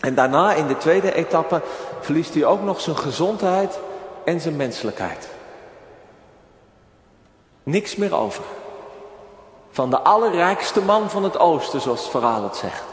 En 0.00 0.14
daarna 0.14 0.54
in 0.54 0.66
de 0.66 0.76
tweede 0.76 1.14
etappe 1.14 1.62
verliest 2.00 2.34
hij 2.34 2.44
ook 2.44 2.62
nog 2.62 2.80
zijn 2.80 2.96
gezondheid 2.96 3.78
en 4.24 4.40
zijn 4.40 4.56
menselijkheid. 4.56 5.28
Niks 7.62 7.96
meer 7.96 8.14
over. 8.14 8.44
Van 9.70 9.90
de 9.90 9.98
allerrijkste 9.98 10.80
man 10.80 11.10
van 11.10 11.24
het 11.24 11.38
oosten, 11.38 11.80
zoals 11.80 12.00
het 12.00 12.10
verhaal 12.10 12.42
het 12.42 12.56
zegt. 12.56 12.84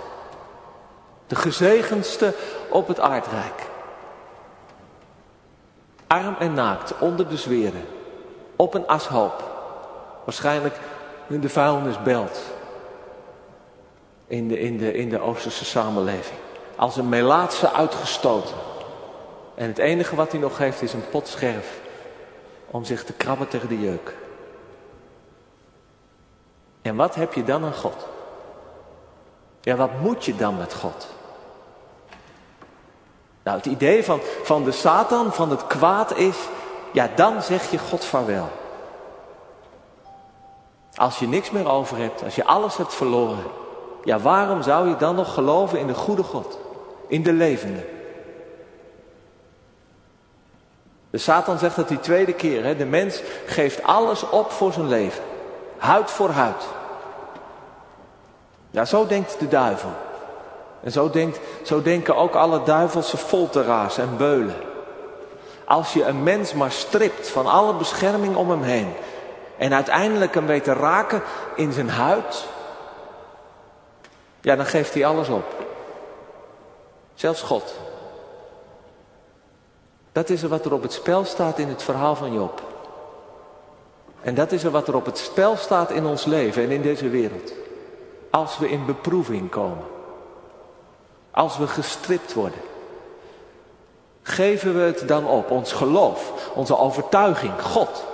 De 1.28 1.36
gezegendste 1.36 2.34
op 2.70 2.88
het 2.88 3.00
aardrijk. 3.00 3.70
Arm 6.08 6.36
en 6.40 6.54
naakt, 6.54 6.94
onder 7.00 7.30
de 7.30 7.38
zweren. 7.38 7.86
Op 8.56 8.74
een 8.74 8.88
ashoop. 8.88 9.44
Waarschijnlijk 10.24 10.76
in 11.28 11.40
de 11.40 11.50
vuilnisbelt. 11.50 12.40
In 14.28 14.48
de, 14.48 14.60
in, 14.60 14.78
de, 14.78 14.94
in 14.94 15.10
de 15.10 15.20
Oosterse 15.20 15.66
samenleving. 15.66 16.40
Als 16.76 16.98
een 16.98 17.10
melaatse 17.10 17.72
uitgestoten. 17.72 18.56
En 19.56 19.68
het 19.68 19.78
enige 19.78 20.16
wat 20.16 20.32
hij 20.32 20.40
nog 20.40 20.58
heeft 20.58 20.82
is 20.82 20.94
een 20.94 21.10
pot 21.10 21.28
scherf. 21.28 21.80
Om 22.72 22.84
zich 22.84 23.04
te 23.04 23.14
krabben 23.14 23.48
tegen 23.48 23.70
de 23.70 23.80
jeuk. 23.80 24.16
En 26.82 26.96
wat 26.96 27.16
heb 27.16 27.34
je 27.34 27.44
dan 27.44 27.64
aan 27.64 27.74
God? 27.74 28.08
Ja, 29.62 29.76
wat 29.76 30.00
moet 30.02 30.26
je 30.26 30.36
dan 30.36 30.58
met 30.58 30.74
God? 30.74 31.08
Nou, 33.44 33.58
het 33.58 33.66
idee 33.66 34.04
van, 34.04 34.20
van 34.44 34.64
de 34.64 34.72
Satan, 34.72 35.34
van 35.34 35.50
het 35.50 35.68
kwaad 35.68 36.18
is, 36.18 36.38
ja, 36.94 37.10
dan 37.16 37.42
zeg 37.42 37.72
je 37.72 37.78
God 37.78 38.06
vaarwel. 38.06 38.50
Als 40.96 41.20
je 41.20 41.28
niks 41.28 41.52
meer 41.52 41.70
over 41.70 41.98
hebt, 41.98 42.24
als 42.24 42.36
je 42.36 42.46
alles 42.46 42.78
hebt 42.78 42.94
verloren, 42.94 43.44
ja, 44.04 44.20
waarom 44.20 44.62
zou 44.62 44.90
je 44.90 44.96
dan 44.96 45.16
nog 45.16 45.34
geloven 45.34 45.80
in 45.80 45.88
de 45.88 45.94
goede 45.94 46.24
God, 46.24 46.60
in 47.08 47.24
de 47.24 47.34
levende? 47.34 47.84
De 51.10 51.18
Satan 51.18 51.58
zegt 51.58 51.76
dat 51.76 51.88
die 51.88 52.00
tweede 52.00 52.34
keer, 52.34 52.64
hè, 52.64 52.76
de 52.76 52.86
mens 52.86 53.22
geeft 53.46 53.84
alles 53.84 54.30
op 54.30 54.52
voor 54.52 54.74
zijn 54.74 54.88
leven. 54.88 55.24
Huid 55.78 56.12
voor 56.12 56.30
huid. 56.30 56.64
Ja, 58.72 58.86
zo 58.86 59.08
denkt 59.08 59.40
de 59.40 59.48
duivel. 59.48 59.90
En 60.84 60.92
zo, 60.92 61.10
denkt, 61.10 61.40
zo 61.64 61.82
denken 61.82 62.16
ook 62.16 62.36
alle 62.36 62.64
duivelse 62.64 63.18
folteraars 63.18 63.98
en 63.98 64.18
beulen. 64.18 64.56
Als 65.66 65.94
je 65.94 66.04
een 66.06 66.24
mens 66.24 66.54
maar 66.54 66.72
stript 66.72 67.30
van 67.30 67.46
alle 67.46 67.74
bescherming 67.74 68.36
om 68.36 68.50
hem 68.50 68.62
heen. 68.62 68.94
En 69.58 69.74
uiteindelijk 69.74 70.34
hem 70.34 70.46
weet 70.46 70.64
te 70.64 70.74
raken 70.74 71.24
in 71.56 71.72
zijn 71.72 71.90
huid. 71.90 72.46
Ja, 74.42 74.56
dan 74.56 74.66
geeft 74.66 74.94
hij 74.94 75.06
alles 75.06 75.30
op. 75.30 75.65
Zelfs 77.16 77.42
God. 77.42 77.74
Dat 80.12 80.30
is 80.30 80.44
er 80.44 80.50
wat 80.50 80.66
er 80.66 80.74
op 80.74 80.82
het 80.82 80.94
spel 80.94 81.26
staat 81.26 81.60
in 81.60 81.68
het 81.68 81.84
verhaal 81.84 82.16
van 82.16 82.34
Job. 82.34 82.62
En 84.22 84.36
dat 84.36 84.52
is 84.52 84.64
er 84.64 84.72
wat 84.72 84.88
er 84.88 84.96
op 84.96 85.06
het 85.06 85.18
spel 85.18 85.58
staat 85.58 85.92
in 85.92 86.06
ons 86.06 86.26
leven 86.26 86.64
en 86.64 86.72
in 86.72 86.82
deze 86.82 87.10
wereld. 87.10 87.54
Als 88.30 88.58
we 88.58 88.70
in 88.70 88.86
beproeving 88.86 89.50
komen. 89.50 89.86
Als 91.32 91.58
we 91.58 91.68
gestript 91.68 92.34
worden. 92.34 92.60
Geven 94.22 94.76
we 94.76 94.82
het 94.82 95.08
dan 95.08 95.28
op, 95.28 95.52
ons 95.52 95.74
geloof, 95.74 96.52
onze 96.54 96.78
overtuiging, 96.78 97.62
God. 97.62 98.06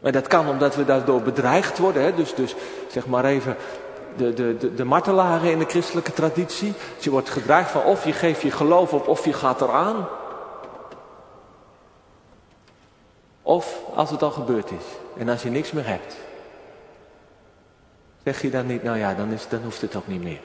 Maar 0.00 0.12
dat 0.12 0.26
kan 0.26 0.48
omdat 0.48 0.76
we 0.76 0.84
daardoor 0.84 1.22
bedreigd 1.22 1.78
worden. 1.78 2.02
Hè? 2.02 2.14
Dus, 2.14 2.34
dus 2.34 2.54
zeg 2.88 3.06
maar 3.06 3.24
even 3.24 3.56
de, 4.16 4.34
de, 4.34 4.74
de, 4.74 4.84
martelaren 4.84 5.50
in 5.50 5.58
de 5.58 5.64
christelijke 5.64 6.12
traditie. 6.12 6.72
je 6.98 7.10
wordt 7.10 7.30
gedreigd 7.30 7.70
van 7.70 7.84
of 7.84 8.04
je 8.04 8.12
geeft 8.12 8.40
je 8.40 8.50
geloof 8.50 8.92
op 8.92 9.08
of 9.08 9.24
je 9.24 9.32
gaat 9.32 9.60
eraan. 9.60 10.08
Of 13.42 13.78
als 13.94 14.10
het 14.10 14.22
al 14.22 14.30
gebeurd 14.30 14.70
is 14.70 14.84
en 15.18 15.28
als 15.28 15.42
je 15.42 15.50
niks 15.50 15.72
meer 15.72 15.86
hebt. 15.86 16.16
Zeg 18.24 18.42
je 18.42 18.50
dan 18.50 18.66
niet, 18.66 18.82
nou 18.82 18.98
ja, 18.98 19.14
dan, 19.14 19.32
is, 19.32 19.48
dan 19.48 19.62
hoeft 19.62 19.80
het 19.80 19.96
ook 19.96 20.06
niet 20.06 20.22
meer. 20.22 20.40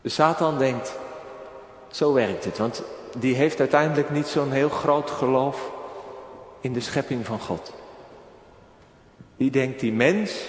De 0.00 0.08
Satan 0.08 0.58
denkt, 0.58 0.98
zo 1.90 2.12
werkt 2.12 2.44
het, 2.44 2.58
want 2.58 2.82
die 3.18 3.34
heeft 3.34 3.58
uiteindelijk 3.58 4.10
niet 4.10 4.26
zo'n 4.26 4.52
heel 4.52 4.68
groot 4.68 5.10
geloof 5.10 5.70
in 6.60 6.72
de 6.72 6.80
schepping 6.80 7.26
van 7.26 7.40
God. 7.40 7.72
Die 9.36 9.50
denkt, 9.50 9.80
die 9.80 9.92
mens 9.92 10.44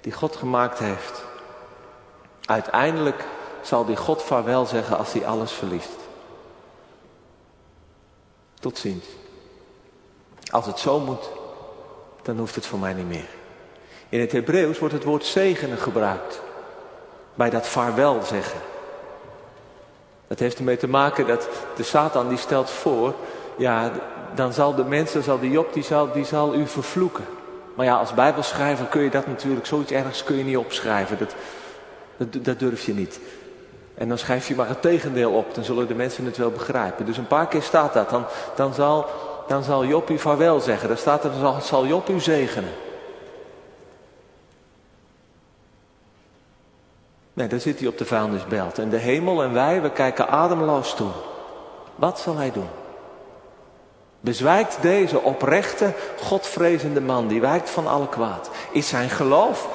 die 0.00 0.12
God 0.12 0.36
gemaakt 0.36 0.78
heeft, 0.78 1.24
uiteindelijk 2.44 3.24
zal 3.62 3.84
die 3.84 3.96
God 3.96 4.22
vaarwel 4.22 4.66
zeggen 4.66 4.98
als 4.98 5.12
hij 5.12 5.26
alles 5.26 5.52
verliest. 5.52 5.96
Tot 8.60 8.78
ziens. 8.78 9.04
Als 10.50 10.66
het 10.66 10.78
zo 10.78 10.98
moet, 10.98 11.30
dan 12.22 12.38
hoeft 12.38 12.54
het 12.54 12.66
voor 12.66 12.78
mij 12.78 12.92
niet 12.92 13.08
meer. 13.08 13.28
In 14.08 14.20
het 14.20 14.32
Hebreeuws 14.32 14.78
wordt 14.78 14.94
het 14.94 15.04
woord 15.04 15.24
zegenen 15.24 15.78
gebruikt. 15.78 16.40
Bij 17.34 17.50
dat 17.50 17.66
vaarwel 17.66 18.22
zeggen. 18.22 18.60
Dat 20.26 20.38
heeft 20.38 20.58
ermee 20.58 20.76
te 20.76 20.88
maken 20.88 21.26
dat 21.26 21.48
de 21.76 21.82
Satan 21.82 22.28
die 22.28 22.38
stelt 22.38 22.70
voor, 22.70 23.14
ja, 23.56 23.90
dan 24.34 24.52
zal 24.52 24.74
de 24.74 24.84
mensen, 24.84 25.22
zal 25.22 25.38
de 25.38 25.50
Job, 25.50 25.72
die 25.72 25.82
zal, 25.82 26.12
die 26.12 26.24
zal 26.24 26.54
u 26.54 26.66
vervloeken. 26.66 27.24
Maar 27.74 27.86
ja, 27.86 27.96
als 27.96 28.14
bijbelschrijver 28.14 28.86
kun 28.86 29.02
je 29.02 29.10
dat 29.10 29.26
natuurlijk, 29.26 29.66
zoiets 29.66 29.92
ergens 29.92 30.24
kun 30.24 30.36
je 30.36 30.44
niet 30.44 30.56
opschrijven. 30.56 31.18
Dat, 31.18 31.34
dat, 32.44 32.58
durf 32.58 32.86
je 32.86 32.94
niet. 32.94 33.20
En 33.94 34.08
dan 34.08 34.18
schrijf 34.18 34.48
je 34.48 34.54
maar 34.54 34.68
het 34.68 34.82
tegendeel 34.82 35.32
op, 35.32 35.54
dan 35.54 35.64
zullen 35.64 35.86
de 35.86 35.94
mensen 35.94 36.24
het 36.24 36.36
wel 36.36 36.50
begrijpen. 36.50 37.06
Dus 37.06 37.16
een 37.16 37.26
paar 37.26 37.46
keer 37.46 37.62
staat 37.62 37.92
dat, 37.92 38.10
dan, 38.10 38.24
dan, 38.54 38.74
zal, 38.74 39.06
dan 39.48 39.62
zal 39.62 39.84
Job 39.84 40.10
u 40.10 40.18
vaarwel 40.18 40.60
zeggen. 40.60 40.88
Dan 40.88 40.96
staat 40.96 41.24
er, 41.24 41.30
dan 41.30 41.40
zal, 41.40 41.60
zal 41.60 41.86
Job 41.86 42.08
u 42.08 42.20
zegenen. 42.20 42.70
Nee, 47.36 47.48
dan 47.48 47.60
zit 47.60 47.78
hij 47.78 47.88
op 47.88 47.98
de 47.98 48.04
vuilnisbelt. 48.04 48.78
En 48.78 48.88
de 48.88 48.96
hemel 48.96 49.42
en 49.42 49.52
wij, 49.52 49.82
we 49.82 49.90
kijken 49.90 50.28
ademloos 50.28 50.94
toe. 50.94 51.10
Wat 51.96 52.18
zal 52.18 52.36
hij 52.36 52.52
doen? 52.52 52.68
Bezwijkt 54.20 54.82
deze 54.82 55.20
oprechte, 55.20 55.92
godvrezende 56.22 57.00
man, 57.00 57.28
die 57.28 57.40
wijkt 57.40 57.70
van 57.70 57.86
alle 57.86 58.08
kwaad. 58.08 58.50
Is 58.70 58.88
zijn 58.88 59.10
geloof, 59.10 59.68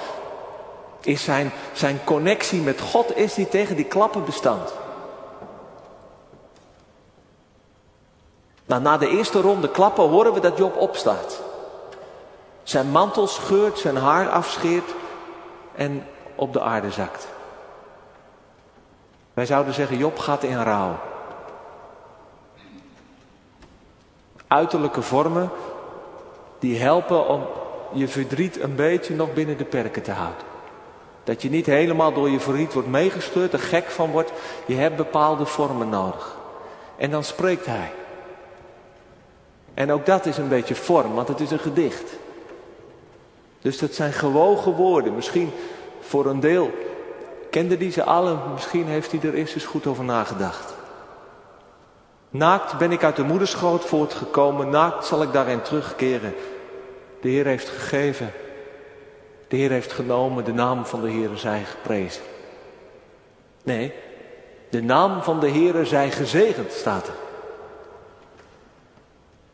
is 1.01 1.23
zijn, 1.23 1.51
zijn 1.73 1.99
connectie 2.03 2.61
met 2.61 2.81
God, 2.81 3.17
is 3.17 3.33
die 3.33 3.47
tegen 3.47 3.75
die 3.75 3.85
klappen 3.85 4.25
bestand? 4.25 4.73
Nou, 8.65 8.81
na 8.81 8.97
de 8.97 9.07
eerste 9.07 9.41
ronde 9.41 9.69
klappen 9.69 10.09
horen 10.09 10.33
we 10.33 10.39
dat 10.39 10.57
Job 10.57 10.77
opstaat. 10.77 11.41
Zijn 12.63 12.91
mantel 12.91 13.27
scheurt, 13.27 13.79
zijn 13.79 13.97
haar 13.97 14.29
afscheert 14.29 14.93
en 15.75 16.05
op 16.35 16.53
de 16.53 16.61
aarde 16.61 16.91
zakt. 16.91 17.27
Wij 19.41 19.49
zouden 19.49 19.73
zeggen, 19.73 19.97
Job 19.97 20.17
gaat 20.17 20.43
in 20.43 20.61
rouw. 20.61 20.99
Uiterlijke 24.47 25.01
vormen 25.01 25.49
die 26.59 26.79
helpen 26.79 27.27
om 27.27 27.47
je 27.93 28.07
verdriet 28.07 28.61
een 28.61 28.75
beetje 28.75 29.15
nog 29.15 29.33
binnen 29.33 29.57
de 29.57 29.65
perken 29.65 30.01
te 30.01 30.11
houden. 30.11 30.43
Dat 31.23 31.41
je 31.41 31.49
niet 31.49 31.65
helemaal 31.65 32.13
door 32.13 32.29
je 32.29 32.39
verdriet 32.39 32.73
wordt 32.73 32.87
meegestuurd, 32.87 33.53
er 33.53 33.59
gek 33.59 33.89
van 33.89 34.11
wordt. 34.11 34.31
Je 34.65 34.75
hebt 34.75 34.95
bepaalde 34.95 35.45
vormen 35.45 35.89
nodig. 35.89 36.37
En 36.97 37.11
dan 37.11 37.23
spreekt 37.23 37.65
hij. 37.65 37.91
En 39.73 39.91
ook 39.91 40.05
dat 40.05 40.25
is 40.25 40.37
een 40.37 40.49
beetje 40.49 40.75
vorm, 40.75 41.13
want 41.13 41.27
het 41.27 41.39
is 41.39 41.51
een 41.51 41.59
gedicht. 41.59 42.11
Dus 43.61 43.77
dat 43.77 43.93
zijn 43.93 44.13
gewogen 44.13 44.73
woorden. 44.73 45.15
Misschien 45.15 45.51
voor 45.99 46.25
een 46.25 46.39
deel 46.39 46.71
kende 47.51 47.77
die 47.77 47.91
ze 47.91 48.03
allen, 48.03 48.39
misschien 48.53 48.87
heeft 48.87 49.11
hij 49.11 49.21
er 49.21 49.33
eerst 49.33 49.53
eens 49.53 49.65
goed 49.65 49.87
over 49.87 50.03
nagedacht. 50.03 50.73
Naakt 52.29 52.77
ben 52.77 52.91
ik 52.91 53.03
uit 53.03 53.15
de 53.15 53.23
moederschoot 53.23 53.85
voortgekomen, 53.85 54.69
naakt 54.69 55.05
zal 55.05 55.21
ik 55.21 55.33
daarin 55.33 55.61
terugkeren. 55.61 56.33
De 57.21 57.29
Heer 57.29 57.45
heeft 57.45 57.69
gegeven, 57.69 58.31
de 59.47 59.55
Heer 59.55 59.69
heeft 59.69 59.91
genomen, 59.91 60.43
de 60.43 60.53
naam 60.53 60.85
van 60.85 61.01
de 61.01 61.09
Heer 61.09 61.29
zij 61.33 61.63
geprezen. 61.63 62.23
Nee, 63.63 63.93
de 64.69 64.81
naam 64.81 65.23
van 65.23 65.39
de 65.39 65.47
Heer 65.47 65.85
zij 65.85 66.11
gezegend, 66.11 66.71
staat 66.71 67.07
er. 67.07 67.13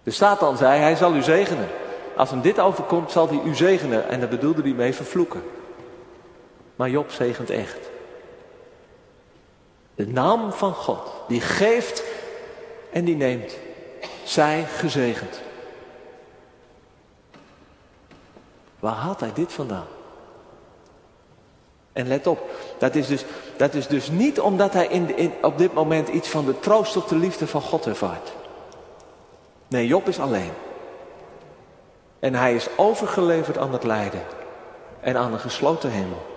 De 0.03 0.11
Satan 0.11 0.57
zei, 0.57 0.79
hij 0.79 0.95
zal 0.95 1.15
u 1.15 1.21
zegenen. 1.21 1.67
Als 2.15 2.29
hem 2.29 2.41
dit 2.41 2.59
overkomt, 2.59 3.11
zal 3.11 3.27
hij 3.27 3.41
u 3.45 3.55
zegenen. 3.55 4.09
En 4.09 4.19
daar 4.19 4.29
bedoelde 4.29 4.61
hij 4.61 4.71
mee 4.71 4.93
vervloeken. 4.93 5.41
Maar 6.77 6.89
Job 6.89 7.11
zegent 7.11 7.49
echt. 7.49 7.89
De 9.95 10.07
naam 10.07 10.51
van 10.51 10.73
God, 10.73 11.13
die 11.27 11.41
geeft 11.41 12.03
en 12.91 13.05
die 13.05 13.15
neemt. 13.15 13.57
Zij 14.23 14.63
gezegend. 14.63 15.41
Waar 18.79 18.93
haalt 18.93 19.19
hij 19.19 19.33
dit 19.33 19.53
vandaan? 19.53 19.87
En 21.93 22.07
let 22.07 22.27
op, 22.27 22.49
dat 22.77 22.95
is 22.95 23.07
dus, 23.07 23.25
dat 23.57 23.73
is 23.73 23.87
dus 23.87 24.09
niet 24.09 24.39
omdat 24.39 24.73
hij 24.73 24.87
in, 24.87 25.33
op 25.41 25.57
dit 25.57 25.73
moment 25.73 26.07
iets 26.07 26.29
van 26.29 26.45
de 26.45 26.59
troost 26.59 26.97
of 26.97 27.05
de 27.05 27.15
liefde 27.15 27.47
van 27.47 27.61
God 27.61 27.85
ervaart. 27.85 28.33
Nee, 29.67 29.87
Job 29.87 30.07
is 30.07 30.19
alleen. 30.19 30.51
En 32.19 32.33
hij 32.33 32.55
is 32.55 32.67
overgeleverd 32.75 33.57
aan 33.57 33.73
het 33.73 33.83
lijden 33.83 34.23
en 34.99 35.17
aan 35.17 35.33
een 35.33 35.39
gesloten 35.39 35.91
hemel. 35.91 36.36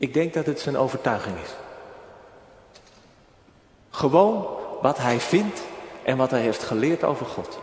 Ik 0.00 0.14
denk 0.14 0.34
dat 0.34 0.46
het 0.46 0.60
zijn 0.60 0.76
overtuiging 0.76 1.36
is. 1.44 1.54
Gewoon 3.90 4.46
wat 4.82 4.98
hij 4.98 5.20
vindt 5.20 5.62
en 6.02 6.16
wat 6.16 6.30
hij 6.30 6.40
heeft 6.40 6.62
geleerd 6.62 7.04
over 7.04 7.26
God. 7.26 7.58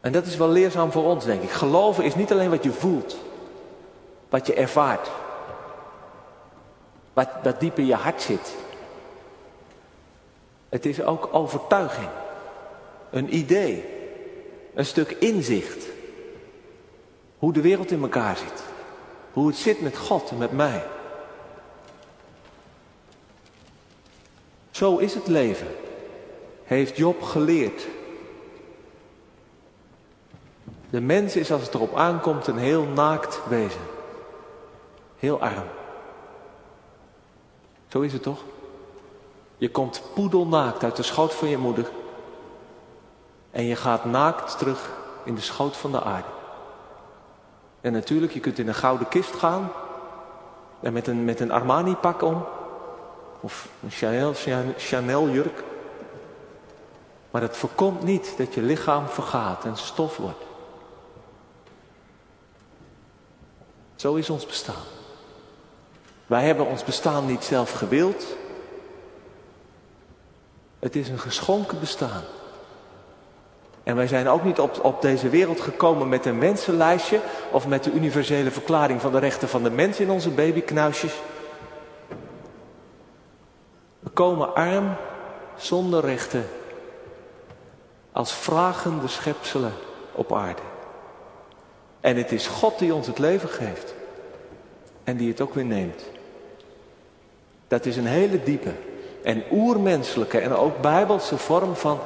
En 0.00 0.12
dat 0.12 0.26
is 0.26 0.36
wel 0.36 0.48
leerzaam 0.48 0.92
voor 0.92 1.04
ons, 1.04 1.24
denk 1.24 1.42
ik. 1.42 1.50
Geloven 1.50 2.04
is 2.04 2.14
niet 2.14 2.32
alleen 2.32 2.50
wat 2.50 2.64
je 2.64 2.72
voelt, 2.72 3.18
wat 4.28 4.46
je 4.46 4.54
ervaart, 4.54 5.10
wat, 7.12 7.28
wat 7.42 7.60
diep 7.60 7.78
in 7.78 7.86
je 7.86 7.94
hart 7.94 8.22
zit. 8.22 8.54
Het 10.68 10.86
is 10.86 11.02
ook 11.02 11.28
overtuiging, 11.32 12.08
een 13.10 13.34
idee, 13.34 13.84
een 14.74 14.86
stuk 14.86 15.10
inzicht. 15.10 15.86
Hoe 17.38 17.52
de 17.52 17.60
wereld 17.60 17.90
in 17.90 18.02
elkaar 18.02 18.36
zit, 18.36 18.67
hoe 19.32 19.46
het 19.46 19.56
zit 19.56 19.80
met 19.80 19.96
God 19.96 20.30
en 20.30 20.38
met 20.38 20.52
mij. 20.52 20.84
Zo 24.70 24.96
is 24.96 25.14
het 25.14 25.26
leven, 25.26 25.74
heeft 26.64 26.96
Job 26.96 27.22
geleerd 27.22 27.86
de 30.90 31.00
mens 31.00 31.36
is 31.36 31.52
als 31.52 31.62
het 31.62 31.74
erop 31.74 31.96
aankomt 31.96 32.46
een 32.46 32.58
heel 32.58 32.84
naakt 32.84 33.40
wezen. 33.48 33.80
Heel 35.18 35.40
arm. 35.40 35.68
Zo 37.88 38.00
is 38.00 38.12
het 38.12 38.22
toch? 38.22 38.42
Je 39.56 39.70
komt 39.70 40.02
poedelnaakt 40.14 40.84
uit 40.84 40.96
de 40.96 41.02
schoot 41.02 41.34
van 41.34 41.48
je 41.48 41.58
moeder. 41.58 41.90
En 43.50 43.64
je 43.64 43.76
gaat 43.76 44.04
naakt 44.04 44.58
terug 44.58 44.90
in 45.24 45.34
de 45.34 45.40
schoot 45.40 45.76
van 45.76 45.92
de 45.92 46.02
aarde. 46.02 46.28
En 47.80 47.92
natuurlijk, 47.92 48.32
je 48.32 48.40
kunt 48.40 48.58
in 48.58 48.68
een 48.68 48.74
gouden 48.74 49.08
kist 49.08 49.34
gaan. 49.34 49.70
En 50.80 50.92
met 50.92 51.06
een, 51.06 51.24
met 51.24 51.40
een 51.40 51.50
Armani 51.50 51.94
pak 51.94 52.22
om. 52.22 52.46
Of 53.40 53.68
een 53.82 53.90
Chanel, 53.90 54.32
Chanel 54.76 55.28
jurk. 55.28 55.62
Maar 57.30 57.42
het 57.42 57.56
voorkomt 57.56 58.02
niet 58.02 58.34
dat 58.36 58.54
je 58.54 58.62
lichaam 58.62 59.08
vergaat 59.08 59.64
en 59.64 59.76
stof 59.76 60.16
wordt. 60.16 60.44
Zo 63.96 64.14
is 64.14 64.30
ons 64.30 64.46
bestaan. 64.46 64.84
Wij 66.26 66.44
hebben 66.44 66.66
ons 66.66 66.84
bestaan 66.84 67.26
niet 67.26 67.44
zelf 67.44 67.72
gewild. 67.72 68.24
Het 70.78 70.96
is 70.96 71.08
een 71.08 71.18
geschonken 71.18 71.80
bestaan. 71.80 72.22
En 73.88 73.96
wij 73.96 74.06
zijn 74.06 74.28
ook 74.28 74.44
niet 74.44 74.58
op, 74.58 74.84
op 74.84 75.02
deze 75.02 75.28
wereld 75.28 75.60
gekomen 75.60 76.08
met 76.08 76.26
een 76.26 76.38
mensenlijstje 76.38 77.20
of 77.50 77.66
met 77.66 77.84
de 77.84 77.92
universele 77.92 78.50
verklaring 78.50 79.00
van 79.00 79.12
de 79.12 79.18
rechten 79.18 79.48
van 79.48 79.62
de 79.62 79.70
mens 79.70 80.00
in 80.00 80.10
onze 80.10 80.30
babyknuisjes. 80.30 81.14
We 83.98 84.10
komen 84.10 84.54
arm, 84.54 84.94
zonder 85.56 86.00
rechten, 86.04 86.46
als 88.12 88.32
vragende 88.32 89.08
schepselen 89.08 89.72
op 90.12 90.32
aarde. 90.32 90.62
En 92.00 92.16
het 92.16 92.32
is 92.32 92.46
God 92.46 92.78
die 92.78 92.94
ons 92.94 93.06
het 93.06 93.18
leven 93.18 93.48
geeft. 93.48 93.94
En 95.04 95.16
die 95.16 95.28
het 95.28 95.40
ook 95.40 95.54
weer 95.54 95.64
neemt. 95.64 96.02
Dat 97.68 97.86
is 97.86 97.96
een 97.96 98.06
hele 98.06 98.42
diepe 98.42 98.72
en 99.22 99.42
oermenselijke 99.50 100.38
en 100.38 100.54
ook 100.54 100.80
bijbelse 100.80 101.38
vorm 101.38 101.76
van, 101.76 101.98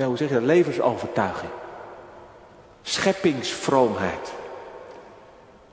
ja, 0.00 0.06
hoe 0.06 0.16
zeg 0.16 0.28
je 0.28 0.34
dat, 0.34 0.42
levensovertuiging. 0.42 1.50
Scheppingsvroomheid. 2.82 4.32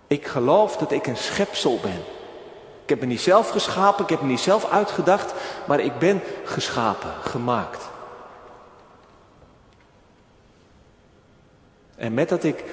Ik 0.07 0.27
geloof 0.27 0.77
dat 0.77 0.91
ik 0.91 1.07
een 1.07 1.17
schepsel 1.17 1.79
ben. 1.81 2.03
Ik 2.83 2.89
heb 2.89 2.99
me 2.99 3.05
niet 3.05 3.21
zelf 3.21 3.49
geschapen, 3.49 4.03
ik 4.03 4.09
heb 4.09 4.21
me 4.21 4.27
niet 4.27 4.39
zelf 4.39 4.69
uitgedacht, 4.69 5.33
maar 5.67 5.79
ik 5.79 5.99
ben 5.99 6.21
geschapen, 6.43 7.09
gemaakt. 7.21 7.89
En 11.95 12.13
met 12.13 12.29
dat 12.29 12.43
ik 12.43 12.63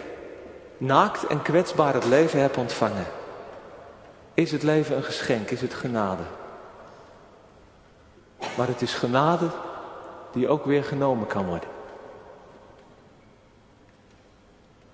naakt 0.77 1.27
en 1.27 1.43
kwetsbaar 1.43 1.95
het 1.95 2.05
leven 2.05 2.41
heb 2.41 2.57
ontvangen, 2.57 3.07
is 4.35 4.53
het 4.53 4.63
leven 4.63 4.97
een 4.97 5.03
geschenk, 5.03 5.51
is 5.51 5.61
het 5.61 5.75
genade. 5.75 6.23
Maar 8.57 8.67
het 8.67 8.83
is 8.83 8.95
genade 8.95 9.51
die 10.35 10.49
ook 10.49 10.65
weer 10.65 10.85
genomen 10.85 11.27
kan 11.27 11.47
worden. 11.47 11.69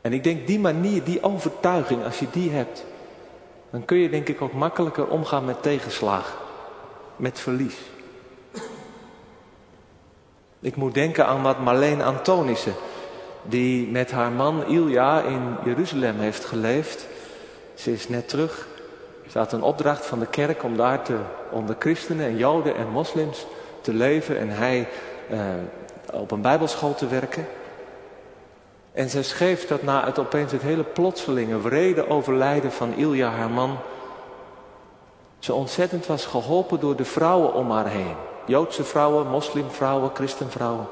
En 0.00 0.12
ik 0.12 0.24
denk 0.24 0.46
die 0.46 0.58
manier, 0.58 1.04
die 1.04 1.22
overtuiging, 1.22 2.04
als 2.04 2.18
je 2.18 2.26
die 2.30 2.50
hebt, 2.50 2.84
dan 3.70 3.84
kun 3.84 3.98
je 3.98 4.10
denk 4.10 4.28
ik 4.28 4.42
ook 4.42 4.52
makkelijker 4.52 5.08
omgaan 5.08 5.44
met 5.44 5.62
tegenslagen, 5.62 6.38
met 7.16 7.40
verlies. 7.40 7.76
Ik 10.60 10.76
moet 10.76 10.94
denken 10.94 11.26
aan 11.26 11.42
wat 11.42 11.60
Marleen 11.60 12.02
Antonissen 12.02 12.74
die 13.42 13.86
met 13.86 14.10
haar 14.10 14.30
man 14.32 14.66
Ilja 14.66 15.22
in 15.22 15.56
Jeruzalem 15.64 16.18
heeft 16.18 16.44
geleefd. 16.44 17.06
Ze 17.74 17.92
is 17.92 18.08
net 18.08 18.28
terug. 18.28 18.68
Ze 19.28 19.38
had 19.38 19.52
een 19.52 19.62
opdracht 19.62 20.06
van 20.06 20.18
de 20.18 20.26
kerk 20.26 20.62
om 20.62 20.76
daar 20.76 21.02
te, 21.02 21.16
onder 21.50 21.76
christenen 21.78 22.26
en 22.26 22.36
joden 22.36 22.76
en 22.76 22.88
moslims 22.88 23.46
te 23.80 23.92
leven 23.92 24.38
en 24.38 24.48
hij 24.48 24.88
op 26.12 26.30
een 26.30 26.42
bijbelschool 26.42 26.94
te 26.94 27.06
werken. 27.06 27.46
En 28.92 29.10
zij 29.10 29.22
schreef 29.22 29.66
dat 29.66 29.82
na 29.82 30.04
het 30.04 30.18
opeens 30.18 30.52
het 30.52 30.62
hele 30.62 30.84
plotselinge, 30.84 31.60
wrede 31.60 32.08
overlijden 32.08 32.72
van 32.72 32.94
Ilja, 32.94 33.30
haar 33.30 33.50
man, 33.50 33.78
ze 35.38 35.54
ontzettend 35.54 36.06
was 36.06 36.26
geholpen 36.26 36.80
door 36.80 36.96
de 36.96 37.04
vrouwen 37.04 37.54
om 37.54 37.70
haar 37.70 37.88
heen. 37.88 38.14
Joodse 38.46 38.84
vrouwen, 38.84 39.26
moslimvrouwen, 39.26 40.10
christenvrouwen. 40.14 40.86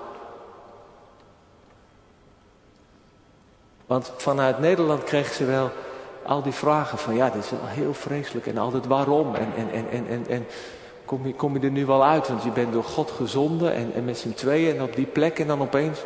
Want 3.87 4.13
vanuit 4.17 4.59
Nederland 4.59 5.05
kreeg 5.05 5.33
ze 5.33 5.45
wel 5.45 5.71
al 6.27 6.43
die 6.43 6.53
vragen 6.53 6.99
van 6.99 7.15
ja, 7.15 7.31
dit 7.31 7.45
is 7.45 7.51
wel 7.51 7.67
heel 7.67 7.95
vreselijk 7.95 8.47
en 8.47 8.59
altijd 8.59 8.87
waarom 8.87 9.35
en, 9.35 9.53
en, 9.57 9.71
en, 9.73 9.91
en, 9.91 10.07
en, 10.09 10.27
en 10.29 10.47
kom, 11.09 11.27
je, 11.27 11.35
kom 11.35 11.55
je 11.55 11.61
er 11.61 11.71
nu 11.71 11.87
wel 11.87 12.05
uit, 12.05 12.29
want 12.29 12.43
je 12.43 12.51
bent 12.51 12.73
door 12.73 12.85
God 12.85 13.11
gezonden 13.11 13.75
en, 13.75 13.95
en 13.95 14.05
met 14.05 14.19
z'n 14.19 14.33
tweeën 14.33 14.77
en 14.77 14.83
op 14.83 14.97
die 14.97 15.07
plek 15.07 15.39
en 15.39 15.47
dan 15.47 15.61
opeens 15.61 15.99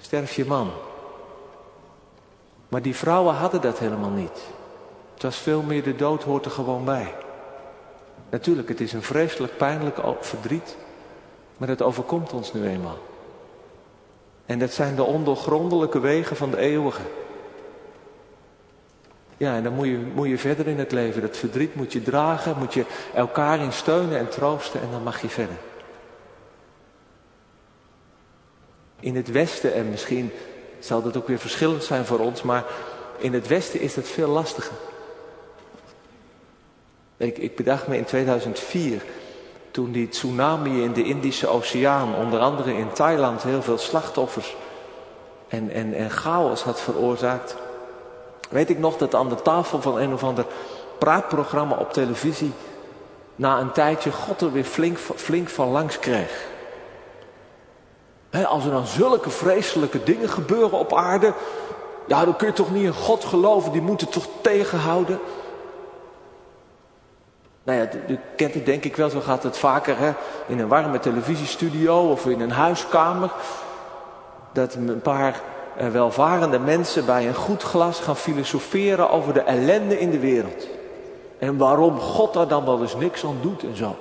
sterf 0.00 0.32
je 0.32 0.44
man. 0.44 0.70
Maar 2.68 2.82
die 2.82 2.96
vrouwen 2.96 3.34
hadden 3.34 3.60
dat 3.60 3.78
helemaal 3.78 4.10
niet. 4.10 4.40
Het 5.14 5.22
was 5.22 5.36
veel 5.36 5.62
meer 5.62 5.82
de 5.82 5.96
dood 5.96 6.22
hoort 6.22 6.44
er 6.44 6.50
gewoon 6.50 6.84
bij. 6.84 7.14
Natuurlijk, 8.30 8.68
het 8.68 8.80
is 8.80 8.92
een 8.92 9.02
vreselijk 9.02 9.56
pijnlijk 9.56 9.98
verdriet, 10.20 10.76
maar 11.56 11.68
dat 11.68 11.82
overkomt 11.82 12.32
ons 12.32 12.52
nu 12.52 12.66
eenmaal. 12.66 12.98
En 14.46 14.58
dat 14.58 14.72
zijn 14.72 14.94
de 14.96 15.02
ondoorgrondelijke 15.02 16.00
wegen 16.00 16.36
van 16.36 16.50
de 16.50 16.56
eeuwige. 16.56 17.02
Ja, 19.40 19.54
en 19.54 19.62
dan 19.62 19.72
moet 19.72 19.86
je, 19.86 19.98
moet 20.14 20.28
je 20.28 20.38
verder 20.38 20.66
in 20.66 20.78
het 20.78 20.92
leven. 20.92 21.22
Dat 21.22 21.36
verdriet 21.36 21.74
moet 21.74 21.92
je 21.92 22.02
dragen, 22.02 22.58
moet 22.58 22.74
je 22.74 22.84
elkaar 23.14 23.60
in 23.60 23.72
steunen 23.72 24.18
en 24.18 24.28
troosten 24.28 24.80
en 24.80 24.90
dan 24.90 25.02
mag 25.02 25.22
je 25.22 25.28
verder. 25.28 25.56
In 29.00 29.16
het 29.16 29.30
Westen, 29.30 29.74
en 29.74 29.90
misschien 29.90 30.32
zal 30.78 31.02
dat 31.02 31.16
ook 31.16 31.26
weer 31.26 31.38
verschillend 31.38 31.84
zijn 31.84 32.04
voor 32.04 32.18
ons, 32.18 32.42
maar 32.42 32.64
in 33.18 33.32
het 33.32 33.46
Westen 33.46 33.80
is 33.80 33.94
dat 33.94 34.08
veel 34.08 34.28
lastiger. 34.28 34.76
Ik, 37.16 37.38
ik 37.38 37.56
bedacht 37.56 37.86
me 37.86 37.96
in 37.96 38.04
2004 38.04 39.02
toen 39.70 39.92
die 39.92 40.08
tsunami 40.08 40.82
in 40.82 40.92
de 40.92 41.04
Indische 41.04 41.48
Oceaan, 41.48 42.14
onder 42.14 42.40
andere 42.40 42.76
in 42.76 42.92
Thailand, 42.92 43.42
heel 43.42 43.62
veel 43.62 43.78
slachtoffers 43.78 44.56
en, 45.48 45.70
en, 45.70 45.94
en 45.94 46.10
chaos 46.10 46.62
had 46.62 46.80
veroorzaakt. 46.80 47.56
Weet 48.50 48.70
ik 48.70 48.78
nog 48.78 48.96
dat 48.96 49.14
aan 49.14 49.28
de 49.28 49.42
tafel 49.42 49.80
van 49.80 49.98
een 49.98 50.12
of 50.12 50.24
ander 50.24 50.46
praatprogramma 50.98 51.76
op 51.76 51.92
televisie 51.92 52.52
na 53.36 53.58
een 53.58 53.72
tijdje 53.72 54.12
God 54.12 54.40
er 54.40 54.52
weer 54.52 54.64
flink, 54.64 54.98
flink 54.98 55.48
van 55.48 55.68
langs 55.68 55.98
kreeg. 55.98 56.48
als 58.46 58.64
er 58.64 58.70
dan 58.70 58.86
zulke 58.86 59.30
vreselijke 59.30 60.02
dingen 60.02 60.28
gebeuren 60.28 60.78
op 60.78 60.94
aarde, 60.94 61.34
ja, 62.06 62.24
dan 62.24 62.36
kun 62.36 62.46
je 62.46 62.52
toch 62.52 62.70
niet 62.70 62.84
in 62.84 62.92
God 62.92 63.24
geloven, 63.24 63.72
die 63.72 63.82
moet 63.82 64.00
het 64.00 64.12
toch 64.12 64.26
tegenhouden. 64.40 65.18
Nou 67.62 67.78
ja, 67.78 67.88
u 68.08 68.18
kent 68.36 68.54
het 68.54 68.66
denk 68.66 68.84
ik 68.84 68.96
wel, 68.96 69.10
zo 69.10 69.20
gaat 69.20 69.42
het 69.42 69.58
vaker 69.58 69.98
hè? 69.98 70.12
in 70.46 70.58
een 70.58 70.68
warme 70.68 70.98
televisiestudio 70.98 72.10
of 72.10 72.26
in 72.26 72.40
een 72.40 72.50
huiskamer. 72.50 73.30
dat 74.52 74.74
een 74.74 75.00
paar 75.00 75.40
welvarende 75.76 76.58
mensen 76.58 77.06
bij 77.06 77.28
een 77.28 77.34
goed 77.34 77.62
glas 77.62 78.00
gaan 78.00 78.16
filosoferen 78.16 79.10
over 79.10 79.32
de 79.32 79.40
ellende 79.40 79.98
in 79.98 80.10
de 80.10 80.18
wereld. 80.18 80.66
En 81.38 81.56
waarom 81.56 81.98
God 81.98 82.32
daar 82.32 82.48
dan 82.48 82.64
wel 82.64 82.80
eens 82.80 82.96
niks 82.96 83.24
aan 83.24 83.38
doet 83.42 83.62
en 83.62 83.76
zo. 83.76 83.96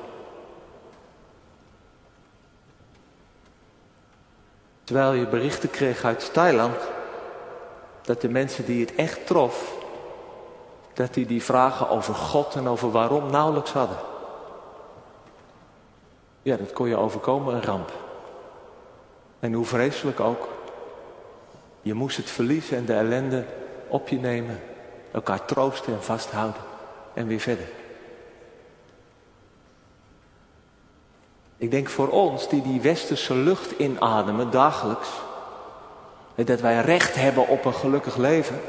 Terwijl 4.83 5.13
je 5.13 5.27
berichten 5.27 5.69
kreeg 5.69 6.03
uit 6.03 6.33
Thailand 6.33 6.77
dat 8.01 8.21
de 8.21 8.29
mensen 8.29 8.65
die 8.65 8.85
het 8.85 8.95
echt 8.95 9.27
trof, 9.27 9.73
dat 10.93 11.13
die 11.13 11.25
die 11.25 11.43
vragen 11.43 11.89
over 11.89 12.15
God 12.15 12.55
en 12.55 12.67
over 12.67 12.91
waarom 12.91 13.31
nauwelijks 13.31 13.71
hadden. 13.71 13.97
Ja, 16.41 16.57
dat 16.57 16.73
kon 16.73 16.87
je 16.87 16.97
overkomen, 16.97 17.55
een 17.55 17.63
ramp. 17.63 17.91
En 19.39 19.53
hoe 19.53 19.65
vreselijk 19.65 20.19
ook. 20.19 20.47
Je 21.81 21.93
moest 21.93 22.17
het 22.17 22.29
verliezen 22.29 22.77
en 22.77 22.85
de 22.85 22.93
ellende 22.93 23.45
op 23.87 24.07
je 24.07 24.19
nemen. 24.19 24.59
Elkaar 25.11 25.45
troosten 25.45 25.93
en 25.93 26.03
vasthouden. 26.03 26.61
En 27.13 27.27
weer 27.27 27.39
verder. 27.39 27.67
Ik 31.57 31.71
denk 31.71 31.89
voor 31.89 32.07
ons 32.07 32.49
die 32.49 32.61
die 32.61 32.81
westerse 32.81 33.33
lucht 33.33 33.71
inademen 33.71 34.51
dagelijks. 34.51 35.09
Dat 36.35 36.61
wij 36.61 36.81
recht 36.81 37.15
hebben 37.15 37.47
op 37.47 37.65
een 37.65 37.73
gelukkig 37.73 38.17
leven. 38.17 38.61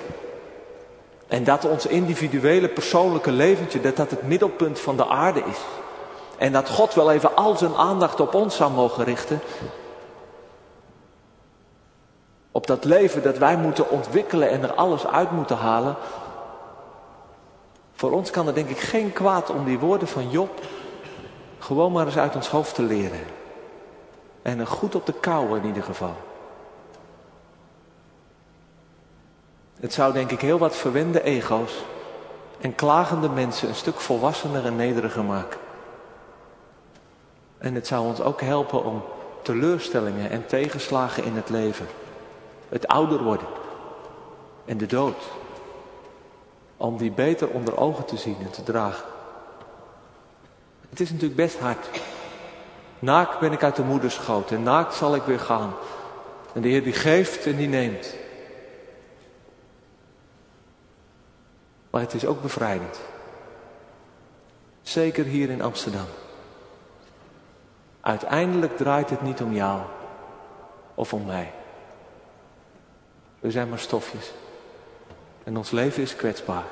En 1.29 1.45
dat 1.45 1.65
ons 1.65 1.87
individuele 1.87 2.69
persoonlijke 2.69 3.31
leventje, 3.33 3.81
dat 3.81 3.97
dat 3.97 4.11
het 4.11 4.23
middelpunt 4.23 4.81
van 4.81 4.97
de 4.97 5.07
aarde 5.07 5.43
is. 5.51 5.59
En 6.39 6.53
dat 6.53 6.69
God 6.69 6.95
wel 6.95 7.11
even 7.13 7.37
al 7.37 7.57
zijn 7.57 7.75
aandacht 7.75 8.21
op 8.21 8.35
ons 8.35 8.57
zou 8.57 8.73
mogen 8.73 9.05
richten. 9.05 9.41
Op 12.53 12.67
dat 12.67 12.85
leven 12.85 13.23
dat 13.23 13.39
wij 13.39 13.57
moeten 13.57 13.91
ontwikkelen 13.91 14.51
en 14.51 14.63
er 14.63 14.75
alles 14.75 15.07
uit 15.07 15.31
moeten 15.31 15.57
halen. 15.57 15.97
Voor 17.93 18.13
ons 18.13 18.31
kan 18.31 18.47
er 18.47 18.55
denk 18.55 18.69
ik 18.69 18.79
geen 18.79 19.13
kwaad 19.13 19.51
om 19.51 19.65
die 19.65 19.79
woorden 19.79 20.09
van 20.09 20.31
Job 20.31 20.61
gewoon 21.59 21.93
maar 21.93 22.07
eens 22.07 22.19
uit 22.19 22.37
ons 22.37 22.49
hoofd 22.49 22.75
te 22.75 22.83
leren. 22.83 23.21
En 24.43 24.59
er 24.59 24.67
goed 24.67 24.95
op 24.95 25.05
te 25.05 25.13
kouwen 25.13 25.61
in 25.61 25.67
ieder 25.67 25.83
geval. 25.83 26.15
Het 29.81 29.93
zou 29.93 30.13
denk 30.13 30.31
ik 30.31 30.41
heel 30.41 30.59
wat 30.59 30.77
verwende 30.77 31.23
ego's 31.23 31.85
en 32.61 32.75
klagende 32.75 33.29
mensen 33.29 33.69
een 33.69 33.75
stuk 33.75 34.01
volwassener 34.01 34.67
en 34.67 34.77
nederiger 34.77 35.25
maken. 35.25 35.61
En 37.59 37.75
het 37.75 37.87
zou 37.87 38.07
ons 38.07 38.21
ook 38.21 38.41
helpen 38.41 38.85
om 38.85 39.03
teleurstellingen 39.43 40.31
en 40.31 40.47
tegenslagen 40.47 41.25
in 41.25 41.37
het 41.37 41.49
leven, 41.49 41.87
het 42.71 42.89
ouder 42.89 43.23
worden 43.23 43.47
en 44.65 44.79
de 44.79 44.87
dood, 44.87 45.31
om 46.77 46.97
die 46.97 47.11
beter 47.11 47.49
onder 47.49 47.77
ogen 47.77 48.05
te 48.05 48.17
zien 48.17 48.37
en 48.41 48.51
te 48.51 48.63
dragen. 48.63 49.05
Het 50.91 51.01
is 51.01 51.11
natuurlijk 51.11 51.37
best 51.37 51.59
hard. 51.59 51.89
Naakt 52.99 53.39
ben 53.39 53.53
ik 53.53 53.63
uit 53.63 53.77
de 53.77 53.83
moederschoot 53.83 54.51
en 54.51 54.63
naakt 54.63 54.95
zal 54.95 55.15
ik 55.15 55.23
weer 55.23 55.41
gaan. 55.41 55.75
En 56.55 56.63
de 56.63 56.69
Heer 56.69 56.83
die 56.83 56.93
geeft 56.93 57.47
en 57.47 57.57
die 57.57 57.69
neemt. 57.69 58.15
Maar 61.91 62.01
het 62.01 62.15
is 62.15 62.27
ook 62.27 62.43
bevrijdend. 62.43 63.01
Zeker 64.83 65.25
hier 65.25 65.51
in 65.51 65.63
Amsterdam. 65.63 66.07
Uiteindelijk 68.01 68.77
draait 68.77 69.11
het 69.11 69.23
niet 69.23 69.43
om 69.43 69.53
jou 69.53 69.81
of 70.95 71.13
om 71.13 71.25
mij. 71.25 71.53
We 73.41 73.51
zijn 73.51 73.69
maar 73.69 73.79
stofjes. 73.79 74.33
En 75.45 75.57
ons 75.57 75.71
leven 75.71 76.03
is 76.03 76.17
kwetsbaar. 76.17 76.65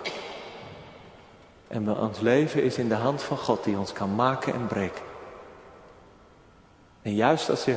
En 1.69 1.99
ons 1.99 2.21
leven 2.21 2.63
is 2.63 2.79
in 2.79 2.89
de 2.89 2.95
hand 2.95 3.23
van 3.23 3.37
God 3.37 3.65
die 3.65 3.79
ons 3.79 3.93
kan 3.93 4.15
maken 4.15 4.55
en 4.55 4.67
breken. 4.67 5.03
En 7.03 7.15
juist 7.15 7.51
als 7.51 7.65
je 7.65 7.77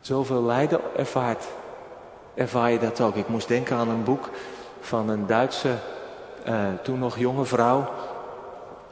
zoveel 0.00 0.42
lijden 0.42 0.80
ervaart, 0.96 1.44
ervaar 2.34 2.70
je 2.70 2.78
dat 2.78 3.00
ook. 3.00 3.16
Ik 3.16 3.28
moest 3.28 3.48
denken 3.48 3.76
aan 3.76 3.88
een 3.88 4.04
boek 4.04 4.30
van 4.80 5.08
een 5.08 5.26
Duitse, 5.26 5.74
uh, 6.48 6.66
toen 6.82 6.98
nog 6.98 7.18
jonge 7.18 7.44
vrouw. 7.44 7.90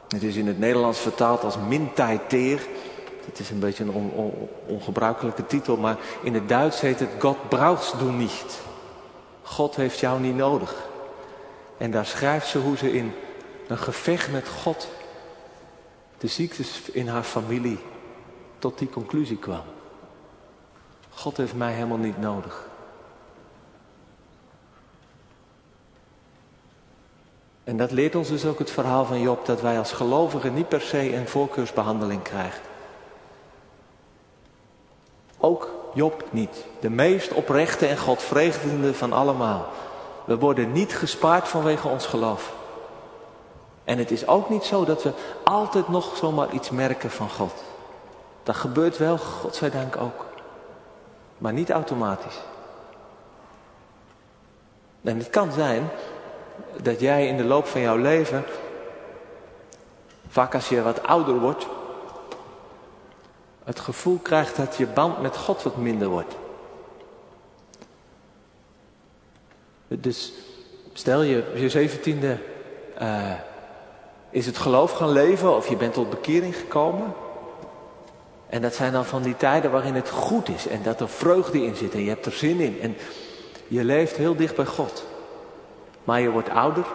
Het 0.07 0.23
is 0.23 0.35
in 0.35 0.47
het 0.47 0.59
Nederlands 0.59 0.99
vertaald 0.99 1.43
als 1.43 1.57
Mintai 1.67 2.19
Teer. 2.27 2.67
Het 3.29 3.39
is 3.39 3.49
een 3.49 3.59
beetje 3.59 3.83
een 3.83 4.11
ongebruikelijke 4.65 5.45
titel, 5.45 5.77
maar 5.77 5.97
in 6.23 6.33
het 6.33 6.49
Duits 6.49 6.81
heet 6.81 6.99
het 6.99 7.09
God 7.19 7.49
brauchst 7.49 7.99
du 7.99 8.05
nicht. 8.05 8.59
God 9.41 9.75
heeft 9.75 9.99
jou 9.99 10.19
niet 10.19 10.35
nodig. 10.35 10.75
En 11.77 11.91
daar 11.91 12.05
schrijft 12.05 12.47
ze 12.47 12.57
hoe 12.57 12.77
ze 12.77 12.93
in 12.93 13.13
een 13.67 13.77
gevecht 13.77 14.31
met 14.31 14.47
God 14.47 14.87
de 16.17 16.27
ziektes 16.27 16.81
in 16.91 17.07
haar 17.07 17.23
familie 17.23 17.79
tot 18.59 18.77
die 18.77 18.89
conclusie 18.89 19.37
kwam. 19.37 19.63
God 21.09 21.37
heeft 21.37 21.55
mij 21.55 21.73
helemaal 21.73 21.97
niet 21.97 22.17
nodig. 22.17 22.67
En 27.63 27.77
dat 27.77 27.91
leert 27.91 28.15
ons 28.15 28.27
dus 28.27 28.45
ook 28.45 28.59
het 28.59 28.71
verhaal 28.71 29.05
van 29.05 29.21
Job, 29.21 29.45
dat 29.45 29.61
wij 29.61 29.77
als 29.77 29.91
gelovigen 29.91 30.53
niet 30.53 30.69
per 30.69 30.81
se 30.81 31.15
een 31.15 31.27
voorkeursbehandeling 31.27 32.21
krijgen. 32.21 32.68
Ook 35.39 35.69
Job 35.93 36.23
niet. 36.29 36.65
De 36.79 36.89
meest 36.89 37.33
oprechte 37.33 37.87
en 37.87 37.97
godvregendende 37.97 38.93
van 38.93 39.13
allemaal. 39.13 39.65
We 40.25 40.37
worden 40.37 40.71
niet 40.71 40.95
gespaard 40.95 41.47
vanwege 41.47 41.87
ons 41.87 42.05
geloof. 42.05 42.53
En 43.83 43.97
het 43.97 44.11
is 44.11 44.27
ook 44.27 44.49
niet 44.49 44.63
zo 44.63 44.85
dat 44.85 45.03
we 45.03 45.11
altijd 45.43 45.87
nog 45.87 46.17
zomaar 46.17 46.53
iets 46.53 46.69
merken 46.69 47.11
van 47.11 47.29
God. 47.29 47.53
Dat 48.43 48.55
gebeurt 48.55 48.97
wel, 48.97 49.17
godzijdank 49.17 49.97
ook. 49.97 50.25
Maar 51.37 51.53
niet 51.53 51.69
automatisch. 51.69 52.39
En 55.01 55.17
het 55.17 55.29
kan 55.29 55.51
zijn 55.51 55.89
dat 56.81 56.99
jij 56.99 57.27
in 57.27 57.37
de 57.37 57.43
loop 57.43 57.65
van 57.65 57.81
jouw 57.81 57.97
leven, 57.97 58.45
vaak 60.27 60.53
als 60.53 60.69
je 60.69 60.81
wat 60.81 61.03
ouder 61.03 61.39
wordt, 61.39 61.67
het 63.69 63.79
gevoel 63.79 64.17
krijgt 64.17 64.55
dat 64.55 64.77
je 64.77 64.87
band 64.87 65.21
met 65.21 65.37
God 65.37 65.63
wat 65.63 65.77
minder 65.77 66.07
wordt. 66.07 66.35
Dus 69.87 70.33
stel 70.93 71.21
je, 71.21 71.43
je 71.55 71.69
zeventiende 71.69 72.37
uh, 73.01 73.33
is 74.29 74.45
het 74.45 74.57
geloof 74.57 74.91
gaan 74.91 75.11
leven 75.11 75.55
of 75.55 75.69
je 75.69 75.75
bent 75.75 75.93
tot 75.93 76.09
bekering 76.09 76.55
gekomen. 76.55 77.13
En 78.49 78.61
dat 78.61 78.75
zijn 78.75 78.91
dan 78.91 79.05
van 79.05 79.21
die 79.21 79.37
tijden 79.37 79.71
waarin 79.71 79.95
het 79.95 80.09
goed 80.09 80.49
is 80.49 80.67
en 80.67 80.83
dat 80.83 80.99
er 81.01 81.09
vreugde 81.09 81.63
in 81.63 81.75
zit 81.75 81.93
en 81.93 82.03
je 82.03 82.09
hebt 82.09 82.25
er 82.25 82.31
zin 82.31 82.59
in. 82.59 82.81
En 82.81 82.95
je 83.67 83.83
leeft 83.83 84.15
heel 84.15 84.35
dicht 84.35 84.55
bij 84.55 84.65
God. 84.65 85.05
Maar 86.03 86.21
je 86.21 86.29
wordt 86.29 86.49
ouder 86.49 86.85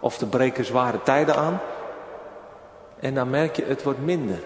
of 0.00 0.20
er 0.20 0.26
breken 0.26 0.64
zware 0.64 1.02
tijden 1.02 1.36
aan. 1.36 1.60
En 3.00 3.14
dan 3.14 3.30
merk 3.30 3.56
je 3.56 3.64
het 3.64 3.82
wordt 3.82 4.04
minder. 4.04 4.38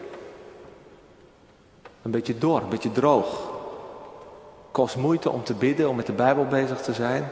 Een 2.05 2.11
beetje 2.11 2.39
door, 2.39 2.61
een 2.61 2.69
beetje 2.69 2.93
droog. 2.93 3.53
Kost 4.71 4.97
moeite 4.97 5.31
om 5.31 5.45
te 5.45 5.55
bidden, 5.55 5.89
om 5.89 5.97
met 5.97 6.07
de 6.07 6.13
Bijbel 6.13 6.47
bezig 6.47 6.81
te 6.81 6.93
zijn. 6.93 7.29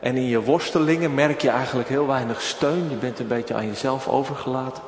En 0.00 0.16
in 0.16 0.26
je 0.26 0.42
worstelingen 0.42 1.14
merk 1.14 1.40
je 1.40 1.50
eigenlijk 1.50 1.88
heel 1.88 2.06
weinig 2.06 2.42
steun. 2.42 2.90
Je 2.90 2.96
bent 2.96 3.18
een 3.18 3.26
beetje 3.26 3.54
aan 3.54 3.66
jezelf 3.66 4.08
overgelaten. 4.08 4.82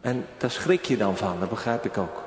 En 0.00 0.26
daar 0.36 0.50
schrik 0.50 0.84
je 0.84 0.96
dan 0.96 1.16
van, 1.16 1.40
dat 1.40 1.48
begrijp 1.48 1.84
ik 1.84 1.98
ook. 1.98 2.22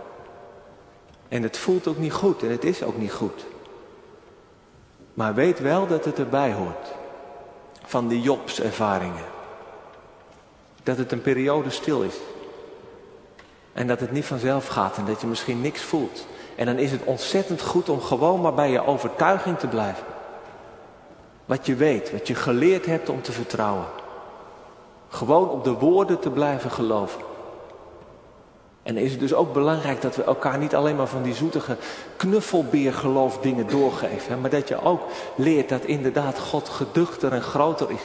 En 1.28 1.44
het 1.44 1.58
voelt 1.58 1.88
ook 1.88 1.98
niet 1.98 2.14
goed 2.14 2.44
en 2.44 2.50
het 2.50 2.64
is 2.64 2.84
ook 2.84 2.98
niet 2.98 3.14
goed. 3.14 3.46
Maar 5.14 5.34
weet 5.34 5.60
wel 5.60 5.88
dat 5.88 6.06
het 6.06 6.20
erbij 6.20 6.54
hoort. 6.54 6.94
Van 7.86 8.08
die 8.08 8.22
Jobs 8.22 8.62
ervaringen. 8.62 9.26
Dat 10.84 10.98
het 10.98 11.12
een 11.12 11.22
periode 11.22 11.70
stil 11.70 12.02
is. 12.02 12.16
En 13.76 13.88
dat 13.88 14.00
het 14.00 14.12
niet 14.12 14.26
vanzelf 14.26 14.68
gaat 14.68 14.98
en 14.98 15.06
dat 15.06 15.22
je 15.22 15.28
misschien 15.28 15.62
niks 15.62 15.82
voelt. 15.82 16.28
En 16.56 16.66
dan 16.66 16.78
is 16.78 16.92
het 16.92 17.04
ontzettend 17.04 17.62
goed 17.62 17.90
om 17.90 18.02
gewoon 18.02 18.42
maar 18.42 18.54
bij 18.54 18.72
je 18.72 18.86
overtuiging 18.86 19.60
te 19.60 19.68
blijven. 19.68 20.04
Wat 21.46 21.66
je 21.66 21.76
weet, 21.76 22.12
wat 22.12 22.28
je 22.28 22.36
geleerd 22.36 22.86
hebt 22.86 23.10
om 23.10 23.22
te 23.22 23.32
vertrouwen. 23.32 23.86
Gewoon 25.10 25.50
op 25.50 25.64
de 25.64 25.72
woorden 25.72 26.20
te 26.20 26.30
blijven 26.30 26.72
geloven. 26.72 27.22
En 28.84 28.98
is 28.98 29.12
het 29.12 29.20
dus 29.20 29.34
ook 29.34 29.54
belangrijk 29.54 30.02
dat 30.02 30.16
we 30.16 30.24
elkaar 30.24 30.58
niet 30.58 30.76
alleen 30.76 30.96
maar 30.96 31.08
van 31.08 31.24
die 31.24 31.36
zoetige 31.36 31.78
knuffelbeergeloof 32.16 33.38
dingen 33.38 33.68
doorgeven. 33.68 34.42
Maar 34.42 34.50
dat 34.50 34.68
je 34.68 34.82
ook 34.82 35.02
leert 35.36 35.70
dat 35.70 35.86
inderdaad 35.86 36.40
God 36.40 36.70
geduchter 36.70 37.32
en 37.32 37.42
groter 37.42 37.92
is 37.92 38.04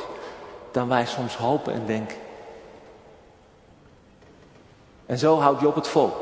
dan 0.70 0.88
wij 0.88 1.06
soms 1.06 1.36
hopen 1.36 1.72
en 1.72 1.86
denken. 1.86 2.16
En 5.10 5.18
zo 5.18 5.40
houdt 5.40 5.60
Job 5.60 5.74
het 5.74 5.88
vol. 5.88 6.12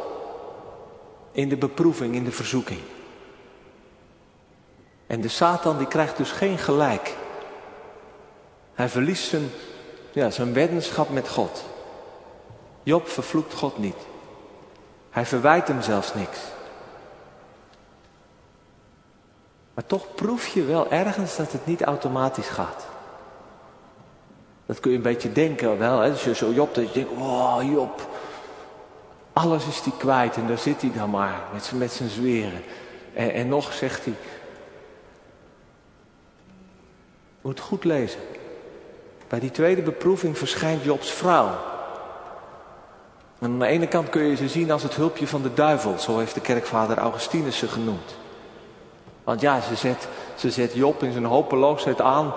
in 1.33 1.49
de 1.49 1.57
beproeving, 1.57 2.15
in 2.15 2.25
de 2.25 2.33
verzoeking. 2.33 2.81
En 5.07 5.21
de 5.21 5.29
Satan 5.29 5.79
die 5.79 5.87
krijgt 5.87 6.17
dus 6.17 6.31
geen 6.31 6.59
gelijk. 6.59 7.17
Hij 8.75 8.89
verliest 8.89 9.29
zijn, 9.29 9.51
ja, 10.13 10.31
zijn 10.31 10.53
weddenschap 10.53 11.11
met 11.11 11.29
God. 11.29 11.65
Job 12.83 13.09
vervloekt 13.09 13.55
God 13.55 13.79
niet. 13.79 14.07
Hij 15.11 15.27
verwijt 15.27 15.69
hem 15.69 15.83
zelfs 15.83 16.15
niks. 16.15 16.39
Maar 19.75 19.87
toch 19.87 20.15
proef 20.15 20.47
je 20.47 20.65
wel 20.65 20.91
ergens 20.91 21.37
dat 21.37 21.53
het 21.53 21.67
niet 21.67 21.83
automatisch 21.83 22.49
gaat. 22.49 22.87
Dat 24.67 24.81
kun 24.81 24.91
je 24.91 24.97
een 24.97 25.03
beetje 25.03 25.33
denken 25.33 25.79
wel. 25.79 25.99
Hè? 25.99 26.11
Als 26.11 26.25
je 26.25 26.35
zo 26.35 26.53
Job, 26.53 26.75
dat 26.75 26.87
je 26.87 26.93
denkt, 26.93 27.21
oh 27.21 27.59
Job, 27.63 28.09
alles 29.39 29.67
is 29.67 29.81
hij 29.81 29.93
kwijt 29.99 30.37
en 30.37 30.47
daar 30.47 30.59
zit 30.59 30.81
hij 30.81 30.93
dan 30.95 31.11
maar 31.11 31.43
met, 31.53 31.73
met 31.75 31.93
zijn 31.93 32.09
zweren. 32.09 32.63
En, 33.15 33.33
en 33.33 33.49
nog 33.49 33.73
zegt 33.73 34.05
hij, 34.05 34.15
moet 37.41 37.61
goed 37.61 37.85
lezen. 37.85 38.21
Bij 39.29 39.41
die 39.41 39.51
tweede 39.51 39.83
beproeving 39.83 40.39
verschijnt 40.39 40.83
Jobs 40.83 41.11
vrouw. 41.11 41.49
En 43.39 43.51
aan 43.51 43.59
de 43.59 43.67
ene 43.67 43.87
kant 43.87 44.09
kun 44.09 44.23
je 44.23 44.37
ze 44.37 44.49
zien 44.49 44.71
als 44.71 44.83
het 44.83 44.95
hulpje 44.95 45.27
van 45.27 45.43
de 45.43 45.55
duivel, 45.55 45.99
zo 45.99 46.19
heeft 46.19 46.35
de 46.35 46.41
kerkvader 46.41 46.99
Augustinus 46.99 47.59
ze 47.59 47.69
genoemd. 47.69 48.17
Want 49.25 49.41
ja, 49.41 49.61
ze 49.61 49.75
zet, 49.75 50.09
ze 50.37 50.51
zet 50.51 50.75
Job 50.75 51.03
in 51.03 51.13
zijn 51.13 51.25
hopeloosheid 51.25 52.01
aan 52.01 52.33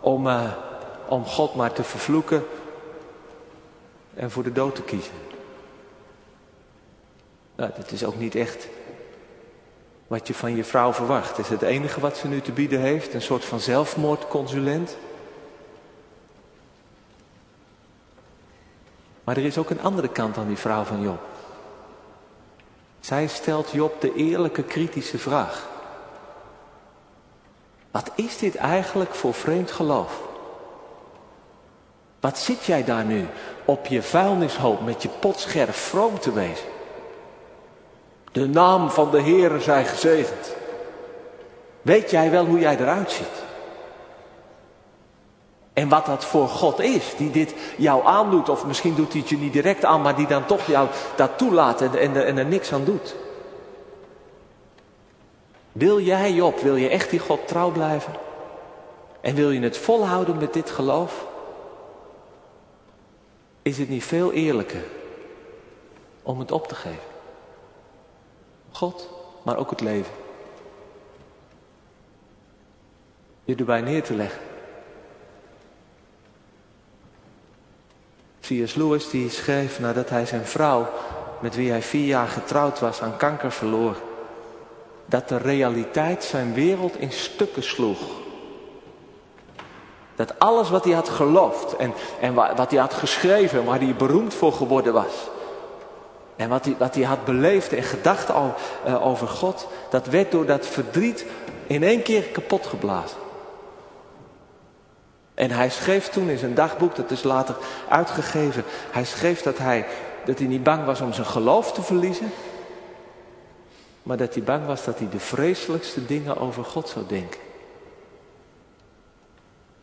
om, 0.00 0.26
uh, 0.26 0.50
om 1.06 1.24
God 1.24 1.54
maar 1.54 1.72
te 1.72 1.82
vervloeken 1.82 2.44
en 4.14 4.30
voor 4.30 4.42
de 4.42 4.52
dood 4.52 4.74
te 4.74 4.82
kiezen. 4.82 5.30
Nou, 7.54 7.70
dat 7.76 7.92
is 7.92 8.04
ook 8.04 8.18
niet 8.18 8.34
echt 8.34 8.68
wat 10.06 10.26
je 10.26 10.34
van 10.34 10.56
je 10.56 10.64
vrouw 10.64 10.92
verwacht. 10.92 11.38
Is 11.38 11.48
het 11.48 11.62
enige 11.62 12.00
wat 12.00 12.16
ze 12.16 12.28
nu 12.28 12.40
te 12.40 12.52
bieden 12.52 12.80
heeft, 12.80 13.14
een 13.14 13.22
soort 13.22 13.44
van 13.44 13.60
zelfmoordconsulent? 13.60 14.96
Maar 19.24 19.36
er 19.36 19.44
is 19.44 19.58
ook 19.58 19.70
een 19.70 19.80
andere 19.80 20.08
kant 20.08 20.36
aan 20.36 20.46
die 20.46 20.56
vrouw 20.56 20.84
van 20.84 21.02
Job. 21.02 21.20
Zij 23.00 23.26
stelt 23.26 23.70
Job 23.70 24.00
de 24.00 24.14
eerlijke 24.14 24.62
kritische 24.62 25.18
vraag. 25.18 25.68
Wat 27.90 28.10
is 28.14 28.38
dit 28.38 28.56
eigenlijk 28.56 29.14
voor 29.14 29.34
vreemd 29.34 29.70
geloof? 29.70 30.20
Wat 32.20 32.38
zit 32.38 32.64
jij 32.64 32.84
daar 32.84 33.04
nu 33.04 33.28
op 33.64 33.86
je 33.86 34.02
vuilnishoop 34.02 34.84
met 34.84 35.02
je 35.02 35.08
potscherf 35.08 35.76
vroom 35.76 36.18
te 36.18 36.32
wezen? 36.32 36.71
De 38.32 38.48
naam 38.48 38.90
van 38.90 39.10
de 39.10 39.22
Heere 39.22 39.60
zij 39.60 39.84
gezegend. 39.84 40.54
Weet 41.82 42.10
jij 42.10 42.30
wel 42.30 42.44
hoe 42.44 42.58
jij 42.58 42.76
eruit 42.78 43.10
ziet? 43.10 43.42
En 45.72 45.88
wat 45.88 46.06
dat 46.06 46.24
voor 46.24 46.48
God 46.48 46.80
is, 46.80 47.14
die 47.16 47.30
dit 47.30 47.54
jou 47.76 48.04
aandoet, 48.04 48.48
of 48.48 48.66
misschien 48.66 48.94
doet 48.94 49.12
hij 49.12 49.20
het 49.20 49.30
je 49.30 49.36
niet 49.36 49.52
direct 49.52 49.84
aan, 49.84 50.02
maar 50.02 50.16
die 50.16 50.26
dan 50.26 50.46
toch 50.46 50.66
jou 50.66 50.88
dat 51.16 51.38
toelaat 51.38 51.80
en, 51.80 52.14
en, 52.14 52.38
er 52.38 52.46
niks 52.46 52.72
aan 52.72 52.84
doet. 52.84 53.14
Wil 55.72 56.00
jij, 56.00 56.32
Job, 56.32 56.60
wil 56.60 56.76
je 56.76 56.88
echt 56.88 57.10
die 57.10 57.18
God 57.18 57.48
trouw 57.48 57.70
blijven? 57.70 58.12
En 59.20 59.34
wil 59.34 59.50
je 59.50 59.60
het 59.60 59.78
volhouden 59.78 60.38
met 60.38 60.52
dit 60.52 60.70
geloof? 60.70 61.26
Is 63.62 63.78
het 63.78 63.88
niet 63.88 64.04
veel 64.04 64.32
eerlijker 64.32 64.84
om 66.22 66.38
het 66.38 66.52
op 66.52 66.68
te 66.68 66.74
geven? 66.74 67.11
God, 68.72 69.08
maar 69.42 69.56
ook 69.56 69.70
het 69.70 69.80
leven. 69.80 70.12
Je 73.44 73.54
erbij 73.54 73.80
neer 73.80 74.02
te 74.02 74.14
leggen. 74.14 74.40
C.S. 78.40 78.74
Lewis 78.74 79.10
die 79.10 79.30
schreef 79.30 79.80
nadat 79.80 80.08
hij 80.08 80.26
zijn 80.26 80.44
vrouw, 80.44 80.88
met 81.40 81.54
wie 81.54 81.70
hij 81.70 81.82
vier 81.82 82.06
jaar 82.06 82.28
getrouwd 82.28 82.80
was, 82.80 83.02
aan 83.02 83.16
kanker 83.16 83.52
verloor, 83.52 83.96
dat 85.06 85.28
de 85.28 85.36
realiteit 85.36 86.24
zijn 86.24 86.54
wereld 86.54 86.96
in 86.96 87.12
stukken 87.12 87.62
sloeg. 87.62 88.00
Dat 90.14 90.38
alles 90.38 90.70
wat 90.70 90.84
hij 90.84 90.92
had 90.92 91.08
geloofd 91.08 91.76
en, 91.76 91.92
en 92.20 92.34
wat 92.34 92.70
hij 92.70 92.80
had 92.80 92.94
geschreven, 92.94 93.64
waar 93.64 93.80
hij 93.80 93.96
beroemd 93.96 94.34
voor 94.34 94.52
geworden 94.52 94.92
was, 94.92 95.28
en 96.36 96.48
wat 96.48 96.64
hij, 96.64 96.74
wat 96.78 96.94
hij 96.94 97.04
had 97.04 97.24
beleefd 97.24 97.72
en 97.72 97.82
gedacht 97.82 98.28
eh, 98.28 99.06
over 99.06 99.28
God, 99.28 99.68
dat 99.90 100.06
werd 100.06 100.30
door 100.30 100.46
dat 100.46 100.66
verdriet 100.66 101.26
in 101.66 101.82
één 101.82 102.02
keer 102.02 102.22
kapot 102.22 102.66
geblazen. 102.66 103.18
En 105.34 105.50
hij 105.50 105.70
schreef 105.70 106.08
toen 106.08 106.28
in 106.28 106.38
zijn 106.38 106.54
dagboek, 106.54 106.96
dat 106.96 107.10
is 107.10 107.22
later 107.22 107.56
uitgegeven, 107.88 108.64
hij 108.90 109.04
schreef 109.04 109.42
dat 109.42 109.58
hij, 109.58 109.86
dat 110.24 110.38
hij 110.38 110.46
niet 110.46 110.62
bang 110.62 110.84
was 110.84 111.00
om 111.00 111.12
zijn 111.12 111.26
geloof 111.26 111.72
te 111.72 111.82
verliezen, 111.82 112.30
maar 114.02 114.16
dat 114.16 114.34
hij 114.34 114.42
bang 114.42 114.66
was 114.66 114.84
dat 114.84 114.98
hij 114.98 115.08
de 115.08 115.20
vreselijkste 115.20 116.06
dingen 116.06 116.36
over 116.36 116.64
God 116.64 116.88
zou 116.88 117.06
denken. 117.06 117.40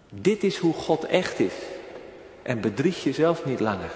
Dit 0.10 0.44
is 0.44 0.58
hoe 0.58 0.74
God 0.74 1.04
echt 1.04 1.40
is. 1.40 1.54
En 2.42 2.62
bedrieg 2.62 3.04
jezelf 3.04 3.46
niet 3.46 3.60
langer. 3.60 3.92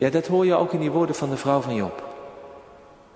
Ja, 0.00 0.10
dat 0.10 0.26
hoor 0.26 0.46
je 0.46 0.54
ook 0.54 0.72
in 0.72 0.80
die 0.80 0.90
woorden 0.90 1.14
van 1.14 1.30
de 1.30 1.36
vrouw 1.36 1.60
van 1.60 1.74
Job. 1.74 2.02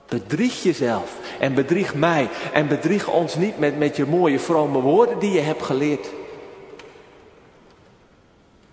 Bedrieg 0.08 0.62
jezelf 0.62 1.16
en 1.40 1.54
bedrieg 1.54 1.94
mij 1.94 2.28
en 2.52 2.68
bedrieg 2.68 3.08
ons 3.08 3.34
niet 3.34 3.58
met, 3.58 3.78
met 3.78 3.96
je 3.96 4.06
mooie 4.06 4.38
vrome 4.38 4.80
woorden 4.80 5.18
die 5.18 5.30
je 5.30 5.40
hebt 5.40 5.62
geleerd. 5.62 6.08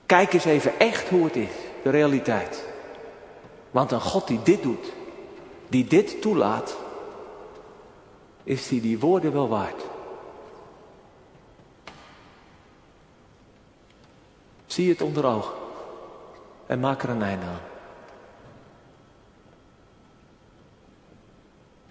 Kijk 0.06 0.34
eens 0.34 0.46
even 0.46 0.80
echt 0.80 1.10
hoe 1.10 1.24
het 1.24 1.36
is, 1.36 1.50
de 1.84 1.90
realiteit. 1.90 2.66
Want 3.72 3.92
een 3.92 4.02
God 4.02 4.28
die 4.28 4.40
dit 4.44 4.64
doet, 4.64 4.94
die 5.68 5.86
dit 5.86 6.22
toelaat, 6.22 6.78
is 8.44 8.68
die 8.68 8.82
die 8.82 9.00
woorden 9.00 9.34
wel 9.34 9.50
waard. 9.50 9.84
Zie 14.66 14.90
het 14.90 15.02
onder 15.02 15.26
ogen 15.26 15.54
en 16.66 16.80
maak 16.80 17.04
er 17.04 17.10
een 17.10 17.22
einde 17.22 17.46
aan. 17.46 17.71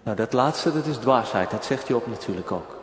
Nou, 0.03 0.17
dat 0.17 0.33
laatste, 0.33 0.73
dat 0.73 0.87
is 0.87 0.97
dwaasheid. 0.97 1.51
Dat 1.51 1.65
zegt 1.65 1.93
op 1.93 2.07
natuurlijk 2.07 2.53
ook. 2.53 2.79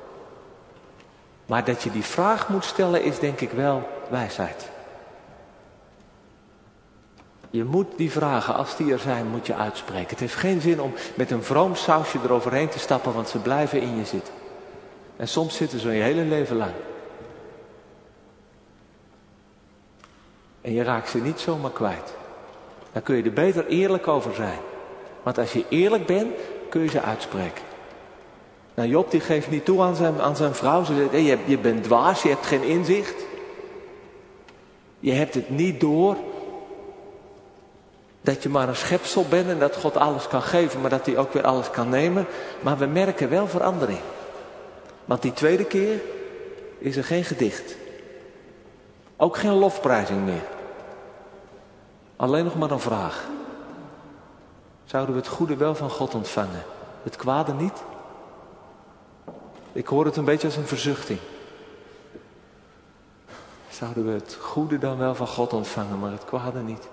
Maar 1.46 1.64
dat 1.64 1.84
je 1.84 1.92
die 1.92 2.04
vraag 2.04 2.50
moet 2.50 2.66
stellen, 2.66 3.04
is 3.04 3.20
denk 3.20 3.42
ik 3.42 3.52
wel 3.52 3.90
wijsheid. 4.10 4.70
Je 7.50 7.64
moet 7.64 7.88
die 7.98 8.12
vragen, 8.12 8.56
als 8.56 8.76
die 8.76 8.92
er 8.92 9.00
zijn, 9.00 9.28
moet 9.28 9.48
je 9.48 9.56
uitspreken. 9.56 10.10
Het 10.10 10.20
heeft 10.20 10.36
geen 10.36 10.62
zin 10.62 10.82
om 10.82 10.94
met 11.16 11.32
een 11.32 11.44
vroom 11.44 11.76
sausje 11.76 12.20
eroverheen 12.24 12.70
te 12.70 12.80
stappen, 12.80 13.14
want 13.14 13.30
ze 13.30 13.40
blijven 13.40 13.82
in 13.82 13.96
je 13.96 14.06
zitten. 14.06 14.34
En 15.16 15.28
soms 15.28 15.56
zitten 15.56 15.80
ze 15.80 15.92
je 15.92 16.02
hele 16.02 16.22
leven 16.22 16.56
lang. 16.56 16.72
En 20.62 20.74
je 20.74 20.84
raakt 20.84 21.10
ze 21.10 21.18
niet 21.18 21.40
zomaar 21.40 21.72
kwijt. 21.72 22.14
Dan 22.92 23.02
kun 23.02 23.16
je 23.16 23.24
er 23.24 23.34
beter 23.34 23.68
eerlijk 23.68 24.08
over 24.08 24.34
zijn. 24.34 24.60
Want 25.24 25.38
als 25.38 25.54
je 25.54 25.66
eerlijk 25.70 26.06
bent, 26.06 26.36
kun 26.78 26.86
je 26.86 26.92
ze 26.92 27.02
uitspreken. 27.02 27.64
Nou, 28.74 28.90
Job 28.90 29.12
die 29.12 29.20
geeft 29.20 29.50
niet 29.50 29.66
toe 29.66 29.82
aan 29.82 29.96
zijn, 29.96 30.22
aan 30.22 30.36
zijn 30.36 30.54
vrouw. 30.54 30.84
Ze 30.84 30.96
zegt, 30.96 31.12
hey, 31.12 31.22
je, 31.22 31.38
je 31.46 31.58
bent 31.58 31.84
dwaas, 31.84 32.22
je 32.22 32.30
hebt 32.30 32.46
geen 32.46 32.64
inzicht. 32.64 33.26
Je 35.00 35.12
hebt 35.12 35.34
het 35.34 35.50
niet 35.50 35.80
door. 35.80 36.16
Dat 38.22 38.44
je 38.44 38.50
maar 38.50 38.68
een 38.68 38.76
schepsel 38.76 39.26
bent 39.30 39.50
en 39.50 39.60
dat 39.60 39.76
God 39.76 39.98
alles 39.98 40.28
kan 40.28 40.42
geven, 40.42 40.82
maar 40.82 40.90
dat 40.90 41.06
hij 41.06 41.18
ook 41.18 41.34
weer 41.34 41.44
alles 41.44 41.70
kan 41.70 41.90
nemen. 41.90 42.26
Maar 42.62 42.78
we 42.78 42.86
merken 42.86 43.30
wel 43.30 43.48
verandering. 43.48 44.00
Want 45.06 45.22
die 45.22 45.34
tweede 45.34 45.66
keer 45.66 46.02
is 46.78 46.98
er 46.98 47.04
geen 47.04 47.24
gedicht. 47.24 47.76
Ook 49.16 49.38
geen 49.38 49.54
lofprijzing 49.54 50.26
meer. 50.26 50.46
Alleen 52.16 52.44
nog 52.44 52.56
maar 52.56 52.72
een 52.72 52.80
vraag. 52.80 53.28
Zouden 54.88 55.16
we 55.16 55.22
het 55.22 55.30
goede 55.30 55.56
wel 55.56 55.76
van 55.76 55.90
God 55.90 56.16
ontvangen, 56.16 56.64
het 57.04 57.16
kwade 57.16 57.54
niet? 57.54 57.84
Ik 59.72 59.88
hoor 59.88 60.06
het 60.06 60.16
een 60.16 60.26
beetje 60.26 60.48
als 60.48 60.56
een 60.56 60.68
verzuchting. 60.68 61.20
Zouden 63.70 64.06
we 64.06 64.12
het 64.12 64.38
goede 64.40 64.78
dan 64.78 64.98
wel 64.98 65.16
van 65.16 65.28
God 65.28 65.54
ontvangen, 65.54 66.00
maar 66.00 66.12
het 66.12 66.26
kwade 66.26 66.60
niet? 66.60 66.88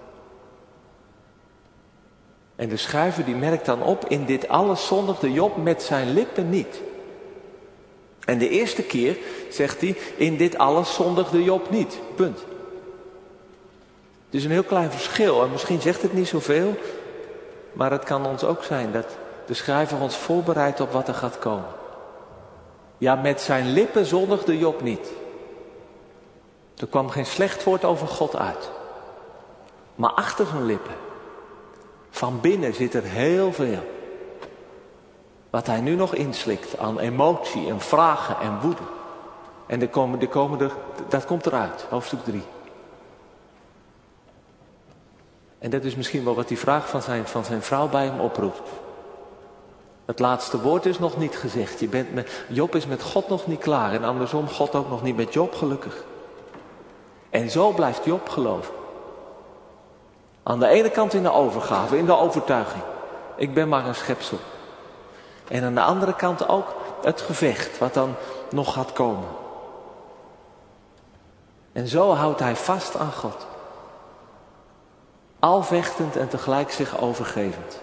En 2.57 2.69
de 2.69 2.77
schrijver 2.77 3.25
die 3.25 3.35
merkt 3.35 3.67
dan 3.67 3.83
op, 3.83 4.05
in 4.09 4.25
dit 4.25 4.49
alles 4.49 4.87
zondigde 4.87 5.33
Job 5.33 5.57
met 5.57 5.83
zijn 5.83 6.13
lippen 6.13 6.51
niet. 6.51 6.81
En 8.25 8.39
de 8.39 8.49
eerste 8.49 8.83
keer 8.83 9.19
zegt 9.51 9.81
hij, 9.81 9.97
in 10.17 10.37
dit 10.37 10.59
alles 10.59 10.95
zondigde 10.95 11.45
Job 11.45 11.71
niet. 11.71 11.99
Punt. 12.15 12.39
Het 14.25 14.35
is 14.35 14.45
een 14.45 14.51
heel 14.51 14.63
klein 14.63 14.91
verschil 14.91 15.43
en 15.43 15.51
misschien 15.51 15.81
zegt 15.81 16.03
het 16.03 16.13
niet 16.13 16.29
zoveel, 16.29 16.77
Maar 17.75 17.91
het 17.91 18.05
kan 18.05 18.27
ons 18.27 18.45
ook 18.45 18.65
zijn 18.65 18.93
dat 18.93 19.07
de 19.47 19.55
schrijver 19.55 20.01
ons 20.01 20.17
voorbereidt 20.17 20.81
op 20.81 20.93
wat 20.93 21.09
er 21.09 21.15
gaat 21.15 21.39
komen. 21.39 21.69
Ja, 22.99 23.15
met 23.15 23.41
zijn 23.41 23.73
lippen 23.73 24.07
zondigde 24.07 24.59
Job 24.59 24.83
niet. 24.83 25.13
Er 26.77 26.87
kwam 26.87 27.11
geen 27.11 27.27
slecht 27.27 27.65
woord 27.65 27.85
over 27.85 28.07
God 28.07 28.37
uit. 28.37 28.71
Maar 29.95 30.11
achter 30.11 30.47
zijn 30.47 30.65
lippen, 30.65 30.95
van 32.11 32.41
binnen 32.41 32.75
zit 32.75 32.95
er 32.95 33.03
heel 33.03 33.53
veel. 33.53 33.93
Wat 35.51 35.67
hij 35.67 35.81
nu 35.81 35.95
nog 35.95 36.15
inslikt 36.15 36.79
aan 36.79 36.99
emotie 36.99 37.69
en 37.69 37.81
vragen 37.81 38.37
en 38.41 38.61
woede. 38.61 38.83
En 39.67 39.79
de 39.79 39.89
komen, 39.89 40.19
de 40.19 40.29
komen 40.29 40.61
er, 40.61 40.73
dat 41.09 41.25
komt 41.25 41.47
eruit, 41.47 41.87
hoofdstuk 41.91 42.25
3. 42.25 42.43
En 45.65 45.71
dat 45.71 45.85
is 45.85 45.95
misschien 45.95 46.25
wel 46.25 46.35
wat 46.35 46.49
die 46.49 46.59
vraag 46.59 46.89
van 46.89 47.03
zijn, 47.03 47.27
van 47.27 47.45
zijn 47.45 47.63
vrouw 47.63 47.89
bij 47.89 48.05
hem 48.05 48.21
oproept. 48.21 48.71
Het 50.05 50.19
laatste 50.19 50.61
woord 50.61 50.87
is 50.87 50.99
nog 50.99 51.17
niet 51.17 51.37
gezegd. 51.37 51.81
Je 51.81 51.89
bent 51.89 52.15
met, 52.15 52.45
Job 52.49 52.75
is 52.75 52.87
met 52.87 53.03
God 53.03 53.29
nog 53.29 53.47
niet 53.47 53.61
klaar. 53.61 53.93
En 53.93 54.05
andersom, 54.05 54.49
God 54.49 54.75
ook 54.75 54.89
nog 54.89 55.03
niet 55.03 55.17
met 55.17 55.33
Job 55.33 55.55
gelukkig. 55.55 56.05
En 57.31 57.51
zo 57.51 57.71
blijft 57.71 58.05
Job 58.05 58.29
geloven. 58.29 58.75
Aan 60.43 60.59
de 60.59 60.67
ene 60.67 60.91
kant 60.91 61.15
in 61.15 61.23
de 61.23 61.33
overgave, 61.33 61.99
in 61.99 62.07
de 62.07 62.17
overtuiging. 62.17 62.83
Ik 63.37 63.55
ben 63.55 63.69
maar 63.69 63.87
een 63.87 63.95
schepsel. 63.95 64.39
En 65.49 65.65
aan 65.65 65.75
de 65.75 65.83
andere 65.83 66.15
kant 66.15 66.49
ook 66.49 66.75
het 67.03 67.21
gevecht, 67.21 67.79
wat 67.79 67.95
dan 67.95 68.15
nog 68.51 68.73
gaat 68.73 68.93
komen. 68.93 69.29
En 71.73 71.89
zo 71.89 72.13
houdt 72.13 72.41
hij 72.41 72.57
vast 72.57 72.97
aan 72.97 73.13
God. 73.13 73.47
Alvechtend 75.45 76.17
en 76.17 76.29
tegelijk 76.29 76.71
zich 76.71 77.01
overgevend. 77.01 77.81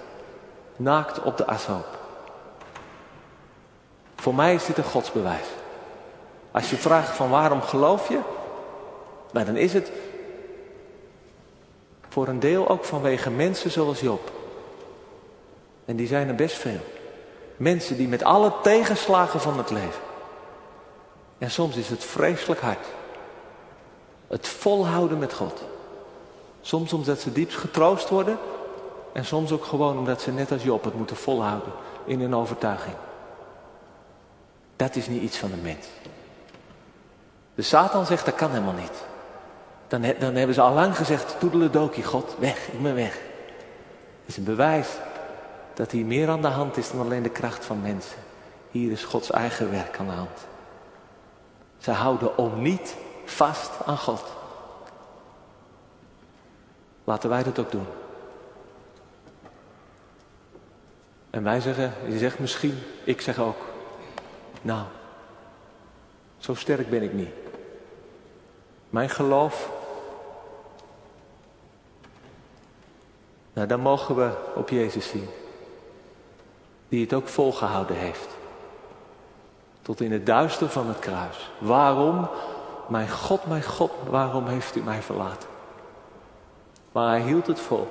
Naakt 0.76 1.21
op 1.21 1.38
de 1.38 1.45
ashoop. 1.45 2.00
Voor 4.15 4.36
mij 4.36 4.54
is 4.54 4.65
dit 4.65 4.78
een 4.78 4.84
godsbewijs. 4.84 5.45
Als 6.52 6.69
je 6.69 6.76
vraagt 6.76 7.15
van 7.15 7.30
waarom 7.30 7.62
geloof 7.62 8.10
je, 8.10 8.19
nou 9.32 9.45
dan 9.45 9.56
is 9.56 9.74
het 9.74 9.91
voor 12.10 12.28
een 12.28 12.39
deel 12.39 12.67
ook 12.67 12.86
vanwege 12.86 13.30
mensen 13.30 13.71
zoals 13.71 14.00
Job. 14.00 14.32
En 15.86 15.95
die 15.95 16.08
zijn 16.08 16.28
er 16.28 16.36
best 16.36 16.56
veel. 16.56 16.82
Mensen 17.58 17.97
die 17.97 18.08
met 18.08 18.24
alle 18.24 18.54
tegenslagen 18.62 19.39
van 19.39 19.58
het 19.58 19.69
leven. 19.69 20.02
En 21.38 21.52
soms 21.52 21.76
is 21.76 21.89
het 21.89 22.04
vreselijk 22.04 22.62
hard. 22.62 22.86
Het 24.28 24.47
volhouden 24.47 25.19
met 25.19 25.34
God. 25.34 25.70
Soms 26.62 26.93
omdat 26.93 27.19
ze 27.19 27.32
diep 27.32 27.52
getroost 27.52 28.10
worden. 28.10 28.38
En 29.13 29.26
soms 29.26 29.52
ook 29.52 29.65
gewoon 29.65 29.97
omdat 29.97 30.21
ze 30.21 30.32
net 30.32 30.52
als 30.52 30.63
Job 30.63 30.84
het 30.84 30.95
moeten 30.95 31.15
volhouden 31.15 31.71
in 32.06 32.19
hun 32.19 32.36
overtuiging. 32.36 32.95
Dat 34.76 34.95
is 34.95 35.08
niet 35.08 35.21
iets 35.21 35.38
van 35.38 35.50
de 35.50 35.58
mens. 35.58 35.88
De 37.56 37.62
Satan 37.62 38.06
zegt 38.06 38.26
dat 38.26 38.36
kan 38.36 38.50
helemaal 38.50 38.74
niet. 38.74 39.04
Dan, 39.88 40.02
dan 40.19 40.36
hebben 40.36 40.56
ze 40.56 40.62
al 40.62 40.74
lang 40.74 40.97
gezegd, 40.97 41.39
toedeledokie 41.39 42.04
God, 42.04 42.36
weg, 42.39 42.67
ik 42.67 42.82
ben 42.82 42.95
weg. 42.95 43.13
Dat 43.13 44.26
is 44.26 44.38
een 44.38 44.43
bewijs 44.43 44.88
dat 45.74 45.91
hier 45.91 46.06
meer 46.06 46.30
aan 46.30 46.41
de 46.41 46.47
hand 46.47 46.78
is 46.78 46.91
dan 46.91 47.02
alleen 47.02 47.24
de 47.24 47.30
kracht 47.30 47.65
van 47.65 47.82
mensen. 47.82 48.17
Hier 48.71 48.91
is 48.91 49.04
Gods 49.04 49.32
eigen 49.32 49.71
werk 49.71 49.97
aan 50.00 50.06
de 50.06 50.12
hand. 50.12 50.47
Ze 51.78 51.91
houden 51.91 52.38
om 52.38 52.62
niet 52.62 52.95
vast 53.26 53.71
aan 53.86 53.97
God. 53.97 54.24
Laten 57.12 57.30
wij 57.30 57.43
dat 57.43 57.60
ook 57.60 57.71
doen. 57.71 57.88
En 61.30 61.43
wij 61.43 61.60
zeggen, 61.60 61.93
je 62.08 62.17
zegt 62.17 62.39
misschien, 62.39 62.78
ik 63.04 63.21
zeg 63.21 63.39
ook. 63.39 63.58
Nou, 64.62 64.84
zo 66.38 66.54
sterk 66.54 66.89
ben 66.89 67.04
ik 67.04 67.13
niet. 67.13 67.34
Mijn 68.89 69.10
geloof. 69.10 69.71
Nou, 73.54 73.67
dan 73.67 73.80
mogen 73.80 74.15
we 74.15 74.32
op 74.56 74.69
Jezus 74.69 75.10
zien. 75.10 75.30
Die 76.89 77.02
het 77.02 77.13
ook 77.13 77.28
volgehouden 77.28 77.95
heeft. 77.95 78.30
Tot 79.82 80.02
in 80.02 80.12
het 80.12 80.26
duister 80.26 80.69
van 80.69 80.88
het 80.88 81.00
kruis. 81.00 81.52
Waarom? 81.60 82.30
Mijn 82.88 83.10
God, 83.10 83.45
mijn 83.45 83.63
God, 83.63 83.91
waarom 84.10 84.47
heeft 84.47 84.76
u 84.76 84.82
mij 84.82 85.02
verlaten? 85.02 85.50
Maar 86.91 87.10
hij 87.10 87.21
hield 87.21 87.47
het 87.47 87.60
vol. 87.60 87.88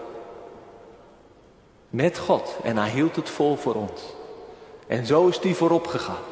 Met 1.89 2.19
God. 2.19 2.57
En 2.63 2.77
hij 2.77 2.91
hield 2.91 3.17
het 3.17 3.31
vol 3.31 3.57
voor 3.57 3.75
ons. 3.75 4.15
En 4.87 5.07
zo 5.07 5.29
is 5.29 5.39
hij 5.39 5.55
voorop 5.55 5.87
gegaan. 5.87 6.23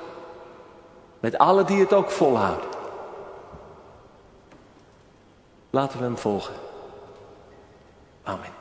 Met 1.20 1.38
alle 1.38 1.64
die 1.64 1.80
het 1.80 1.92
ook 1.92 2.10
volhouden. 2.10 2.68
Laten 5.70 5.98
we 5.98 6.04
hem 6.04 6.18
volgen. 6.18 6.54
Amen. 8.22 8.57